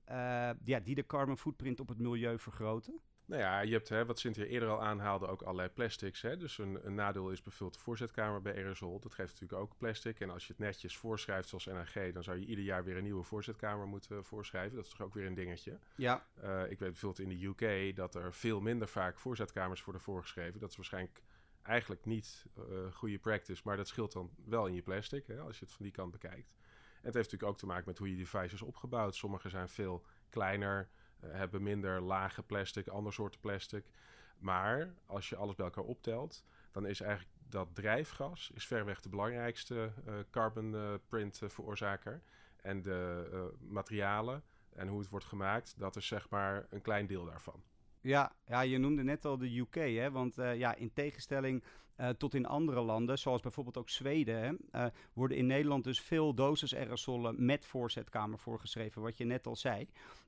ja, 0.64 0.80
die 0.84 0.96
de 0.96 1.06
carbon 1.06 1.38
footprint 1.38 1.80
op 1.80 1.88
het 1.88 2.00
milieu 2.00 2.40
vergroten? 2.40 3.02
Nou 3.26 3.42
ja, 3.42 3.60
je 3.60 3.72
hebt, 3.72 3.90
hè, 3.90 4.06
wat 4.06 4.20
Cynthia 4.20 4.44
eerder 4.44 4.70
al 4.70 4.82
aanhaalde, 4.82 5.28
ook 5.28 5.42
allerlei 5.42 5.70
plastics. 5.70 6.22
Hè? 6.22 6.38
Dus 6.38 6.58
een, 6.58 6.80
een 6.84 6.96
nadeel 6.96 7.30
is 7.30 7.42
bijvoorbeeld 7.42 7.78
de 7.80 7.84
voorzetkamer 7.84 8.42
bij 8.42 8.56
aerosol. 8.56 9.00
Dat 9.00 9.14
geeft 9.14 9.32
natuurlijk 9.34 9.62
ook 9.62 9.78
plastic. 9.78 10.20
En 10.20 10.30
als 10.30 10.48
je 10.48 10.54
het 10.54 10.62
netjes 10.62 10.98
voorschrijft 10.98 11.50
zoals 11.50 11.66
NAG, 11.66 12.12
dan 12.14 12.24
zou 12.24 12.40
je 12.40 12.46
ieder 12.46 12.64
jaar 12.64 12.84
weer 12.84 12.98
een 12.98 13.04
nieuwe 13.04 13.24
voorzetkamer 13.24 13.88
moeten 13.88 14.24
voorschrijven. 14.24 14.76
Dat 14.76 14.86
is 14.86 14.92
toch 14.92 15.02
ook 15.02 15.14
weer 15.14 15.26
een 15.26 15.34
dingetje. 15.34 15.80
Ja. 15.96 16.26
Uh, 16.44 16.62
ik 16.62 16.80
weet 16.80 16.92
bijvoorbeeld 16.92 17.30
in 17.30 17.38
de 17.38 17.46
UK 17.46 17.96
dat 17.96 18.16
er 18.16 18.34
veel 18.34 18.62
minder 18.62 18.88
vaak 18.88 19.18
voorzetkamers 19.18 19.84
worden 19.84 20.02
voorgeschreven. 20.02 20.60
Dat 20.60 20.70
is 20.70 20.76
waarschijnlijk 20.76 21.22
eigenlijk 21.62 22.06
niet 22.06 22.46
uh, 22.58 22.92
goede 22.92 23.18
practice, 23.18 23.62
maar 23.66 23.78
dat 23.78 23.88
scheelt 23.88 24.12
dan 24.12 24.30
wel 24.46 24.68
in 24.68 24.74
je 24.74 24.82
plastic, 24.82 25.28
hè, 25.28 25.40
als 25.40 25.60
je 25.60 25.66
het 25.66 25.74
van 25.74 25.86
die 25.86 25.94
kant 25.94 26.12
bekijkt. 26.12 26.54
En 27.06 27.12
het 27.12 27.14
heeft 27.14 27.32
natuurlijk 27.32 27.52
ook 27.52 27.58
te 27.58 27.66
maken 27.66 27.84
met 27.86 27.98
hoe 27.98 28.10
je 28.10 28.16
device 28.16 28.54
is 28.54 28.62
opgebouwd. 28.62 29.16
Sommige 29.16 29.50
zijn 29.50 29.70
veel 29.70 30.06
kleiner, 30.30 30.90
hebben 31.28 31.64
minder 31.64 32.02
lage 32.02 32.44
plastic, 32.44 32.88
ander 32.88 33.14
soorten 33.14 33.40
plastic. 33.40 33.86
Maar 34.38 34.94
als 35.06 35.30
je 35.30 35.36
alles 35.36 35.56
bij 35.56 35.66
elkaar 35.66 35.84
optelt, 35.84 36.46
dan 36.72 36.86
is 36.86 37.02
eigenlijk 37.02 37.32
dat 37.50 37.68
drijfgas 37.76 38.52
is 38.54 38.68
verreweg 38.68 39.02
de 39.02 39.10
belangrijkste 39.10 39.92
uh, 40.08 40.14
carbon 40.32 41.00
print 41.10 41.42
veroorzaker. 41.46 42.22
En 42.62 42.82
de 42.82 43.54
materialen 43.60 44.44
en 44.76 44.88
hoe 44.88 45.00
het 45.00 45.10
wordt 45.10 45.26
gemaakt, 45.26 45.80
dat 45.80 45.96
is 45.96 46.08
zeg 46.08 46.30
maar 46.30 46.68
een 46.70 46.82
klein 46.82 47.08
deel 47.08 47.26
daarvan. 47.26 47.64
Ja, 48.06 48.32
ja, 48.48 48.62
je 48.62 48.78
noemde 48.78 49.04
net 49.04 49.26
al 49.26 49.38
de 49.38 49.58
UK, 49.58 49.76
hè? 49.76 50.12
want 50.12 50.38
uh, 50.38 50.58
ja, 50.58 50.76
in 50.76 50.94
tegenstelling 50.94 51.64
uh, 51.98 52.10
tot 52.10 52.34
in 52.34 52.46
andere 52.46 52.82
landen, 52.82 53.18
zoals 53.18 53.42
bijvoorbeeld 53.42 53.78
ook 53.78 53.90
Zweden, 53.90 54.40
hè, 54.40 54.52
uh, 54.86 54.92
worden 55.14 55.38
in 55.38 55.46
Nederland 55.46 55.84
dus 55.84 56.02
veel 56.02 56.34
dosis 56.34 56.76
aerosolen 56.76 57.46
met 57.46 57.66
voorzetkamer 57.66 58.40
voorgeschreven, 58.40 59.02
wat 59.02 59.18
je 59.18 59.26
net 59.26 59.48
al 59.48 59.56
zei. 59.56 59.88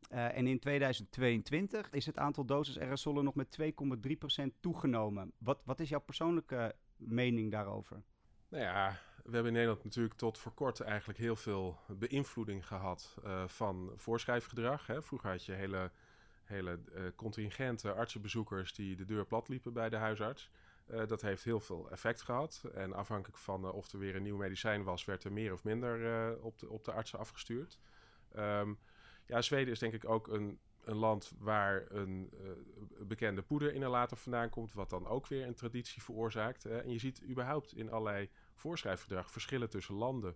en 0.09 0.47
in 0.47 0.59
2022 0.59 1.91
is 1.91 2.05
het 2.05 2.17
aantal 2.17 2.45
dosis 2.45 2.79
aerosolen 2.79 3.23
nog 3.23 3.35
met 3.35 3.57
2,3% 3.61 4.59
toegenomen. 4.59 5.31
Wat, 5.37 5.61
wat 5.65 5.79
is 5.79 5.89
jouw 5.89 5.99
persoonlijke 5.99 6.75
mening 6.95 7.51
daarover? 7.51 8.03
Nou 8.49 8.63
ja, 8.63 8.99
We 9.15 9.33
hebben 9.33 9.45
in 9.45 9.53
Nederland 9.53 9.83
natuurlijk 9.83 10.15
tot 10.15 10.37
voor 10.37 10.53
kort 10.53 10.79
eigenlijk 10.79 11.19
heel 11.19 11.35
veel 11.35 11.79
beïnvloeding 11.87 12.67
gehad 12.67 13.15
van 13.45 13.91
voorschrijfgedrag. 13.95 14.87
Hè. 14.87 15.01
Vroeger 15.01 15.29
had 15.29 15.45
je 15.45 15.53
hele, 15.53 15.91
hele 16.47 16.79
uh, 16.95 17.01
contingente 17.15 17.93
artsenbezoekers 17.93 18.73
die 18.73 18.95
de 18.95 19.05
deur 19.05 19.25
plat 19.25 19.47
liepen 19.47 19.73
bij 19.73 19.89
de 19.89 19.95
huisarts. 19.95 20.49
Uh, 20.91 21.07
dat 21.07 21.21
heeft 21.21 21.43
heel 21.43 21.59
veel 21.59 21.91
effect 21.91 22.21
gehad. 22.21 22.63
En 22.73 22.93
afhankelijk 22.93 23.37
van 23.37 23.71
of 23.71 23.91
er 23.91 23.99
weer 23.99 24.15
een 24.15 24.23
nieuw 24.23 24.37
medicijn 24.37 24.83
was, 24.83 25.05
werd 25.05 25.23
er 25.23 25.31
meer 25.31 25.53
of 25.53 25.63
minder 25.63 26.37
op, 26.41 26.59
de, 26.59 26.69
op 26.69 26.83
de 26.83 26.91
artsen 26.91 27.19
afgestuurd. 27.19 27.79
Um, 28.37 28.77
ja, 29.25 29.41
Zweden 29.41 29.73
is 29.73 29.79
denk 29.79 29.93
ik 29.93 30.09
ook 30.09 30.27
een, 30.27 30.59
een 30.83 30.95
land 30.95 31.33
waar 31.39 31.85
een 31.89 32.29
bekende 32.99 33.41
poederinhalator 33.41 34.17
vandaan 34.17 34.49
komt, 34.49 34.73
wat 34.73 34.89
dan 34.89 35.07
ook 35.07 35.27
weer 35.27 35.47
een 35.47 35.55
traditie 35.55 36.03
veroorzaakt. 36.03 36.65
en 36.65 36.91
je 36.91 36.99
ziet 36.99 37.23
überhaupt 37.29 37.75
in 37.75 37.91
allerlei 37.91 38.29
voorschrijfgedrag 38.53 39.31
verschillen 39.31 39.69
tussen 39.69 39.95
landen. 39.95 40.35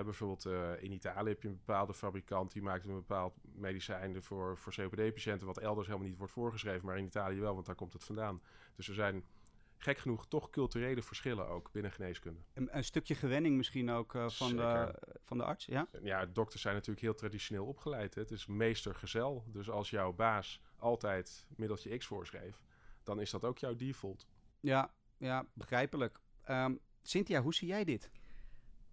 Bijvoorbeeld 0.00 0.46
uh, 0.46 0.82
in 0.82 0.92
Italië 0.92 1.28
heb 1.28 1.42
je 1.42 1.48
een 1.48 1.56
bepaalde 1.64 1.94
fabrikant 1.94 2.52
die 2.52 2.62
maakt 2.62 2.84
een 2.84 2.94
bepaald 2.94 3.34
medicijn 3.42 4.22
voor, 4.22 4.58
voor 4.58 4.72
COPD-patiënten, 4.72 5.46
wat 5.46 5.58
elders 5.58 5.86
helemaal 5.86 6.08
niet 6.08 6.18
wordt 6.18 6.32
voorgeschreven, 6.32 6.86
maar 6.86 6.98
in 6.98 7.04
Italië 7.04 7.40
wel, 7.40 7.54
want 7.54 7.66
daar 7.66 7.74
komt 7.74 7.92
het 7.92 8.04
vandaan. 8.04 8.42
Dus 8.76 8.88
er 8.88 8.94
zijn 8.94 9.24
gek 9.76 9.98
genoeg 9.98 10.28
toch 10.28 10.50
culturele 10.50 11.02
verschillen 11.02 11.48
ook 11.48 11.72
binnen 11.72 11.92
geneeskunde. 11.92 12.40
Een, 12.54 12.76
een 12.76 12.84
stukje 12.84 13.14
gewenning 13.14 13.56
misschien 13.56 13.90
ook 13.90 14.14
uh, 14.14 14.28
van, 14.28 14.56
de, 14.56 14.94
van 15.24 15.38
de 15.38 15.44
arts, 15.44 15.66
ja? 15.66 15.88
Ja, 16.02 16.26
dokters 16.26 16.62
zijn 16.62 16.74
natuurlijk 16.74 17.00
heel 17.00 17.14
traditioneel 17.14 17.66
opgeleid. 17.66 18.14
Hè. 18.14 18.20
Het 18.20 18.30
is 18.30 18.46
meestergezel. 18.46 19.44
Dus 19.46 19.70
als 19.70 19.90
jouw 19.90 20.12
baas 20.12 20.60
altijd 20.76 21.46
middeltje 21.56 21.96
X 21.96 22.06
voorschreef, 22.06 22.60
dan 23.02 23.20
is 23.20 23.30
dat 23.30 23.44
ook 23.44 23.58
jouw 23.58 23.76
default. 23.76 24.26
Ja, 24.60 24.94
ja 25.16 25.46
begrijpelijk. 25.52 26.20
Um, 26.50 26.80
Cynthia, 27.02 27.42
hoe 27.42 27.54
zie 27.54 27.68
jij 27.68 27.84
dit? 27.84 28.10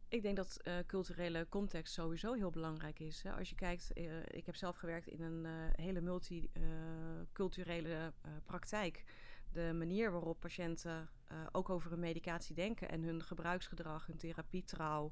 Ik 0.09 0.21
denk 0.21 0.35
dat 0.35 0.59
uh, 0.63 0.73
culturele 0.87 1.47
context 1.49 1.93
sowieso 1.93 2.33
heel 2.33 2.49
belangrijk 2.49 2.99
is. 2.99 3.23
Hè. 3.23 3.31
Als 3.31 3.49
je 3.49 3.55
kijkt, 3.55 3.91
uh, 3.93 4.19
ik 4.27 4.45
heb 4.45 4.55
zelf 4.55 4.75
gewerkt 4.75 5.07
in 5.07 5.21
een 5.21 5.45
uh, 5.45 5.51
hele 5.71 6.01
multiculturele 6.01 8.13
praktijk. 8.45 9.03
De 9.51 9.73
manier 9.73 10.11
waarop 10.11 10.39
patiënten 10.39 11.09
ook 11.51 11.69
over 11.69 11.89
hun 11.89 11.99
medicatie 11.99 12.55
denken 12.55 12.89
en 12.89 13.03
hun 13.03 13.23
gebruiksgedrag, 13.23 14.05
hun 14.05 14.17
therapietrouw, 14.17 15.11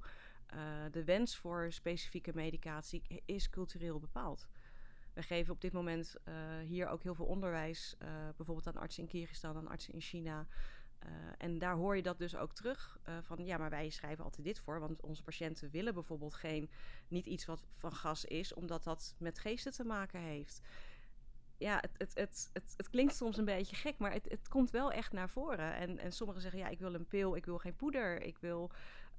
de 0.91 1.03
wens 1.03 1.37
voor 1.37 1.71
specifieke 1.71 2.31
medicatie 2.33 3.21
is 3.25 3.49
cultureel 3.49 3.99
bepaald. 3.99 4.47
We 5.13 5.23
geven 5.23 5.53
op 5.53 5.61
dit 5.61 5.71
moment 5.71 6.15
hier 6.63 6.87
ook 6.87 7.03
heel 7.03 7.15
veel 7.15 7.25
onderwijs, 7.25 7.97
bijvoorbeeld 8.35 8.67
aan 8.67 8.81
artsen 8.81 9.03
in 9.03 9.09
Kyrgyzstan, 9.09 9.57
aan 9.57 9.67
artsen 9.67 9.93
in 9.93 10.01
China. 10.01 10.47
Uh, 11.05 11.11
en 11.37 11.59
daar 11.59 11.75
hoor 11.75 11.95
je 11.95 12.01
dat 12.01 12.17
dus 12.17 12.35
ook 12.35 12.53
terug. 12.53 12.99
Uh, 13.09 13.17
van 13.21 13.45
ja, 13.45 13.57
maar 13.57 13.69
wij 13.69 13.89
schrijven 13.89 14.23
altijd 14.23 14.45
dit 14.45 14.59
voor. 14.59 14.79
Want 14.79 15.01
onze 15.01 15.23
patiënten 15.23 15.69
willen 15.69 15.93
bijvoorbeeld 15.93 16.33
geen, 16.33 16.69
niet 17.07 17.25
iets 17.25 17.45
wat 17.45 17.65
van 17.75 17.91
gas 17.91 18.25
is, 18.25 18.53
omdat 18.53 18.83
dat 18.83 19.15
met 19.17 19.39
geesten 19.39 19.71
te 19.71 19.83
maken 19.83 20.19
heeft. 20.19 20.61
Ja, 21.57 21.77
het, 21.81 21.91
het, 21.97 22.13
het, 22.13 22.49
het, 22.53 22.73
het 22.77 22.89
klinkt 22.89 23.15
soms 23.15 23.37
een 23.37 23.45
beetje 23.45 23.75
gek, 23.75 23.97
maar 23.97 24.13
het, 24.13 24.29
het 24.29 24.47
komt 24.47 24.69
wel 24.69 24.91
echt 24.91 25.11
naar 25.11 25.29
voren. 25.29 25.75
En, 25.75 25.97
en 25.97 26.11
sommigen 26.11 26.41
zeggen, 26.41 26.59
ja, 26.59 26.67
ik 26.67 26.79
wil 26.79 26.93
een 26.93 27.07
pil, 27.07 27.35
ik 27.35 27.45
wil 27.45 27.57
geen 27.57 27.75
poeder, 27.75 28.21
ik 28.21 28.37
wil 28.37 28.71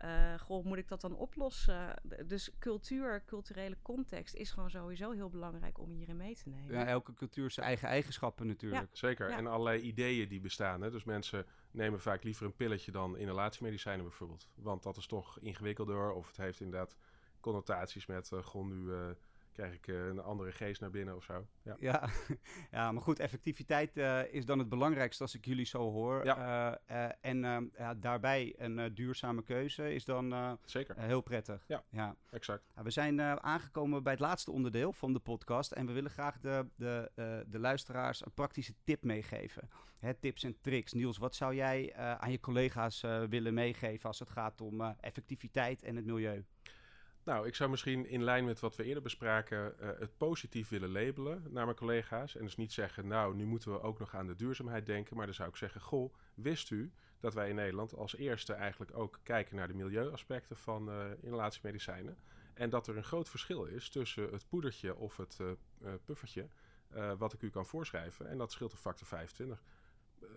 uh, 0.04 0.38
goh, 0.38 0.64
moet 0.64 0.78
ik 0.78 0.88
dat 0.88 1.00
dan 1.00 1.16
oplossen? 1.16 1.94
Dus 2.26 2.50
cultuur, 2.58 3.24
culturele 3.24 3.76
context 3.82 4.34
is 4.34 4.50
gewoon 4.50 4.70
sowieso 4.70 5.10
heel 5.10 5.30
belangrijk 5.30 5.78
om 5.78 5.90
hierin 5.90 6.16
mee 6.16 6.34
te 6.34 6.48
nemen. 6.48 6.74
Ja, 6.74 6.86
elke 6.86 7.14
cultuur 7.14 7.50
zijn 7.50 7.66
eigen 7.66 7.88
eigenschappen 7.88 8.46
natuurlijk. 8.46 8.82
Ja. 8.82 8.88
Zeker, 8.92 9.30
en 9.30 9.46
allerlei 9.46 9.80
ideeën 9.80 10.28
die 10.28 10.40
bestaan. 10.40 10.80
Hè? 10.80 10.90
Dus 10.90 11.04
mensen 11.04 11.46
nemen 11.70 12.00
vaak 12.00 12.22
liever 12.22 12.46
een 12.46 12.56
pilletje 12.56 12.92
dan 12.92 13.16
inhalatiemedicijnen 13.16 14.04
bijvoorbeeld. 14.04 14.48
Want 14.54 14.82
dat 14.82 14.96
is 14.96 15.06
toch 15.06 15.38
ingewikkelder 15.40 16.12
of 16.12 16.26
het 16.26 16.36
heeft 16.36 16.60
inderdaad 16.60 16.96
connotaties 17.40 18.06
met... 18.06 18.30
Uh, 18.30 18.42
goh, 18.42 18.66
nu 18.66 18.92
krijg 19.58 19.74
ik 19.74 19.86
uh, 19.86 20.06
een 20.06 20.20
andere 20.20 20.52
geest 20.52 20.80
naar 20.80 20.90
binnen 20.90 21.16
of 21.16 21.24
zo. 21.24 21.46
Ja, 21.62 21.76
ja, 21.78 22.08
ja 22.70 22.92
maar 22.92 23.02
goed, 23.02 23.18
effectiviteit 23.18 23.96
uh, 23.96 24.32
is 24.32 24.44
dan 24.44 24.58
het 24.58 24.68
belangrijkste 24.68 25.22
als 25.22 25.34
ik 25.34 25.44
jullie 25.44 25.64
zo 25.66 25.90
hoor. 25.90 26.24
Ja. 26.24 26.80
Uh, 26.90 27.10
en 27.20 27.44
ehm, 27.44 27.64
ja, 27.76 27.94
daarbij 27.94 28.54
een 28.58 28.94
duurzame 28.94 29.42
keuze 29.42 29.94
is 29.94 30.04
dan 30.04 30.58
Zeker. 30.64 30.98
heel 30.98 31.20
prettig. 31.20 31.64
Ja, 31.66 31.84
ja. 31.90 32.16
exact. 32.30 32.72
we 32.82 32.90
zijn 32.90 33.20
aangekomen 33.20 34.02
bij 34.02 34.12
het 34.12 34.20
laatste 34.20 34.50
onderdeel 34.50 34.92
van 34.92 35.12
de 35.12 35.18
podcast 35.18 35.72
en 35.72 35.86
we 35.86 35.92
willen 35.92 36.10
graag 36.10 36.38
de, 36.40 36.66
de, 36.76 37.10
de 37.48 37.58
luisteraars 37.58 38.24
een 38.24 38.34
praktische 38.34 38.74
tip 38.84 39.02
meegeven. 39.02 39.68
Hè, 39.98 40.14
tips 40.14 40.44
en 40.44 40.60
tricks. 40.60 40.92
Niels, 40.92 41.18
wat 41.18 41.34
zou 41.34 41.54
jij 41.54 41.94
aan 41.96 42.30
je 42.30 42.40
collega's 42.40 43.00
willen 43.28 43.54
meegeven 43.54 44.08
als 44.08 44.18
het 44.18 44.30
gaat 44.30 44.60
om 44.60 44.80
effectiviteit 45.00 45.82
en 45.82 45.96
het 45.96 46.04
milieu? 46.04 46.44
Nou, 47.28 47.46
ik 47.46 47.54
zou 47.54 47.70
misschien 47.70 48.08
in 48.08 48.22
lijn 48.22 48.44
met 48.44 48.60
wat 48.60 48.76
we 48.76 48.84
eerder 48.84 49.02
bespraken 49.02 49.74
uh, 49.80 49.88
het 49.98 50.16
positief 50.16 50.68
willen 50.68 50.92
labelen 50.92 51.42
naar 51.48 51.64
mijn 51.64 51.76
collega's. 51.76 52.36
En 52.36 52.44
dus 52.44 52.56
niet 52.56 52.72
zeggen, 52.72 53.06
nou, 53.06 53.34
nu 53.34 53.46
moeten 53.46 53.72
we 53.72 53.82
ook 53.82 53.98
nog 53.98 54.14
aan 54.14 54.26
de 54.26 54.34
duurzaamheid 54.34 54.86
denken. 54.86 55.16
Maar 55.16 55.26
dan 55.26 55.34
zou 55.34 55.48
ik 55.48 55.56
zeggen, 55.56 55.80
goh, 55.80 56.14
wist 56.34 56.70
u 56.70 56.92
dat 57.20 57.34
wij 57.34 57.48
in 57.48 57.54
Nederland 57.54 57.96
als 57.96 58.16
eerste 58.16 58.52
eigenlijk 58.52 58.96
ook 58.96 59.18
kijken 59.22 59.56
naar 59.56 59.68
de 59.68 59.74
milieuaspecten 59.74 60.56
van 60.56 60.88
uh, 60.88 61.04
inhalatiemedicijnen. 61.20 62.16
En 62.54 62.70
dat 62.70 62.86
er 62.86 62.96
een 62.96 63.04
groot 63.04 63.28
verschil 63.28 63.64
is 63.64 63.88
tussen 63.88 64.30
het 64.30 64.48
poedertje 64.48 64.96
of 64.96 65.16
het 65.16 65.38
uh, 65.40 65.48
puffertje 66.04 66.48
wat 67.18 67.32
ik 67.32 67.42
u 67.42 67.50
kan 67.50 67.66
voorschrijven. 67.66 68.28
En 68.28 68.38
dat 68.38 68.52
scheelt 68.52 68.72
een 68.72 68.78
factor 68.78 69.06
25. 69.06 69.62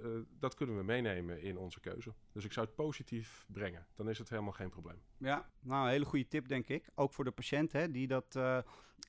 Uh, 0.03 0.21
dat 0.39 0.53
kunnen 0.53 0.77
we 0.77 0.83
meenemen 0.83 1.41
in 1.41 1.57
onze 1.57 1.79
keuze. 1.79 2.13
Dus 2.31 2.45
ik 2.45 2.53
zou 2.53 2.65
het 2.65 2.75
positief 2.75 3.45
brengen. 3.47 3.87
Dan 3.95 4.09
is 4.09 4.17
het 4.17 4.29
helemaal 4.29 4.51
geen 4.51 4.69
probleem. 4.69 5.01
Ja, 5.17 5.49
nou, 5.59 5.83
een 5.83 5.91
hele 5.91 6.05
goede 6.05 6.27
tip, 6.27 6.47
denk 6.47 6.67
ik. 6.67 6.89
Ook 6.95 7.13
voor 7.13 7.23
de 7.23 7.31
patiënt, 7.31 7.71
hè, 7.71 7.91
die 7.91 8.07
dat 8.07 8.35
uh, 8.37 8.57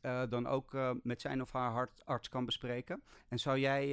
uh, 0.02 0.22
dan 0.28 0.46
ook 0.46 0.76
met 1.02 1.20
zijn 1.20 1.40
of 1.40 1.52
haar 1.52 1.90
arts 2.04 2.28
kan 2.28 2.44
bespreken. 2.44 3.02
En 3.28 3.38
zou 3.38 3.58
jij 3.58 3.88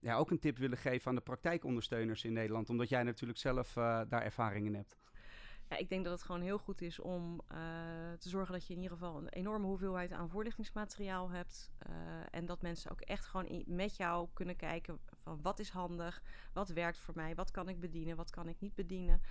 ja, 0.00 0.16
ook 0.16 0.30
een 0.30 0.38
tip 0.38 0.58
willen 0.58 0.78
geven 0.78 1.08
aan 1.08 1.14
de 1.14 1.20
praktijkondersteuners 1.20 2.24
in 2.24 2.32
Nederland? 2.32 2.70
Omdat 2.70 2.88
jij 2.88 3.02
natuurlijk 3.02 3.38
zelf 3.38 3.72
daar 3.72 4.22
ervaring 4.22 4.66
in 4.66 4.74
hebt. 4.74 4.96
Ja, 5.70 5.76
ik 5.76 5.88
denk 5.88 6.04
dat 6.04 6.12
het 6.12 6.22
gewoon 6.22 6.40
heel 6.40 6.58
goed 6.58 6.80
is 6.80 7.00
om 7.00 7.40
uh, 7.52 7.58
te 8.18 8.28
zorgen 8.28 8.52
dat 8.52 8.66
je 8.66 8.74
in 8.74 8.82
ieder 8.82 8.96
geval 8.96 9.16
een 9.16 9.28
enorme 9.28 9.66
hoeveelheid 9.66 10.12
aan 10.12 10.28
voorlichtingsmateriaal 10.28 11.30
hebt. 11.30 11.70
Uh, 11.88 11.94
en 12.30 12.46
dat 12.46 12.62
mensen 12.62 12.90
ook 12.90 13.00
echt 13.00 13.24
gewoon 13.24 13.62
met 13.66 13.96
jou 13.96 14.28
kunnen 14.32 14.56
kijken 14.56 14.98
van 15.16 15.42
wat 15.42 15.58
is 15.58 15.70
handig, 15.70 16.22
wat 16.52 16.68
werkt 16.68 16.98
voor 16.98 17.14
mij, 17.16 17.34
wat 17.34 17.50
kan 17.50 17.68
ik 17.68 17.80
bedienen, 17.80 18.16
wat 18.16 18.30
kan 18.30 18.48
ik 18.48 18.60
niet 18.60 18.74
bedienen. 18.74 19.22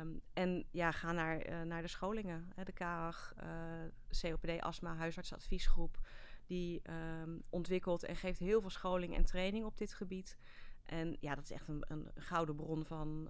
Um, 0.00 0.20
en 0.32 0.66
ja, 0.70 0.90
ga 0.90 1.12
naar, 1.12 1.50
uh, 1.50 1.62
naar 1.62 1.82
de 1.82 1.88
scholingen. 1.88 2.52
Hè, 2.54 2.64
de 2.64 2.72
KAG, 2.72 3.34
COPD, 4.20 4.60
astma, 4.60 4.96
huisartsadviesgroep. 4.96 6.00
Die 6.46 6.82
um, 7.22 7.42
ontwikkelt 7.50 8.04
en 8.04 8.16
geeft 8.16 8.38
heel 8.38 8.60
veel 8.60 8.70
scholing 8.70 9.16
en 9.16 9.24
training 9.24 9.64
op 9.64 9.78
dit 9.78 9.94
gebied. 9.94 10.38
En 10.82 11.16
ja, 11.20 11.34
dat 11.34 11.44
is 11.44 11.50
echt 11.50 11.68
een, 11.68 11.84
een 11.88 12.10
gouden 12.14 12.56
bron 12.56 12.84
van, 12.84 13.28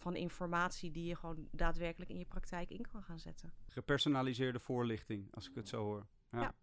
van 0.00 0.16
informatie 0.16 0.90
die 0.90 1.04
je 1.04 1.16
gewoon 1.16 1.48
daadwerkelijk 1.50 2.10
in 2.10 2.18
je 2.18 2.24
praktijk 2.24 2.70
in 2.70 2.86
kan 2.92 3.02
gaan 3.02 3.18
zetten. 3.18 3.52
Gepersonaliseerde 3.66 4.58
voorlichting, 4.58 5.34
als 5.34 5.48
ik 5.48 5.54
het 5.54 5.68
zo 5.68 5.82
hoor. 5.82 6.06
Ja. 6.28 6.40
ja. 6.40 6.54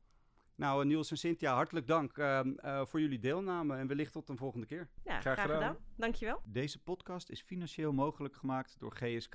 Nou, 0.56 0.86
Niels 0.86 1.12
en 1.12 1.18
Cynthia, 1.18 1.54
hartelijk 1.54 1.88
dank 1.88 2.18
uh, 2.18 2.40
uh, 2.44 2.86
voor 2.86 3.02
jullie 3.02 3.20
deelname 3.20 3.76
en 3.76 3.88
wellicht 3.88 4.12
tot 4.12 4.30
een 4.30 4.38
volgende 4.38 4.66
keer. 4.66 4.90
Ja, 5.04 5.20
graag, 5.20 5.40
graag 5.40 5.52
gedaan. 5.52 5.78
Dankjewel. 5.96 6.42
Deze 6.46 6.84
podcast 6.84 7.30
is 7.30 7.42
financieel 7.42 7.94
mogelijk 7.94 8.36
gemaakt 8.36 8.80
door 8.80 8.92
GSK. 8.92 9.34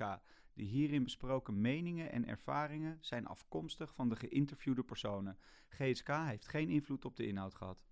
De 0.53 0.63
hierin 0.63 1.03
besproken 1.03 1.61
meningen 1.61 2.11
en 2.11 2.27
ervaringen 2.27 2.97
zijn 3.01 3.25
afkomstig 3.25 3.93
van 3.93 4.09
de 4.09 4.15
geïnterviewde 4.15 4.83
personen. 4.83 5.37
GSK 5.67 6.07
heeft 6.07 6.47
geen 6.47 6.69
invloed 6.69 7.05
op 7.05 7.15
de 7.15 7.27
inhoud 7.27 7.55
gehad. 7.55 7.83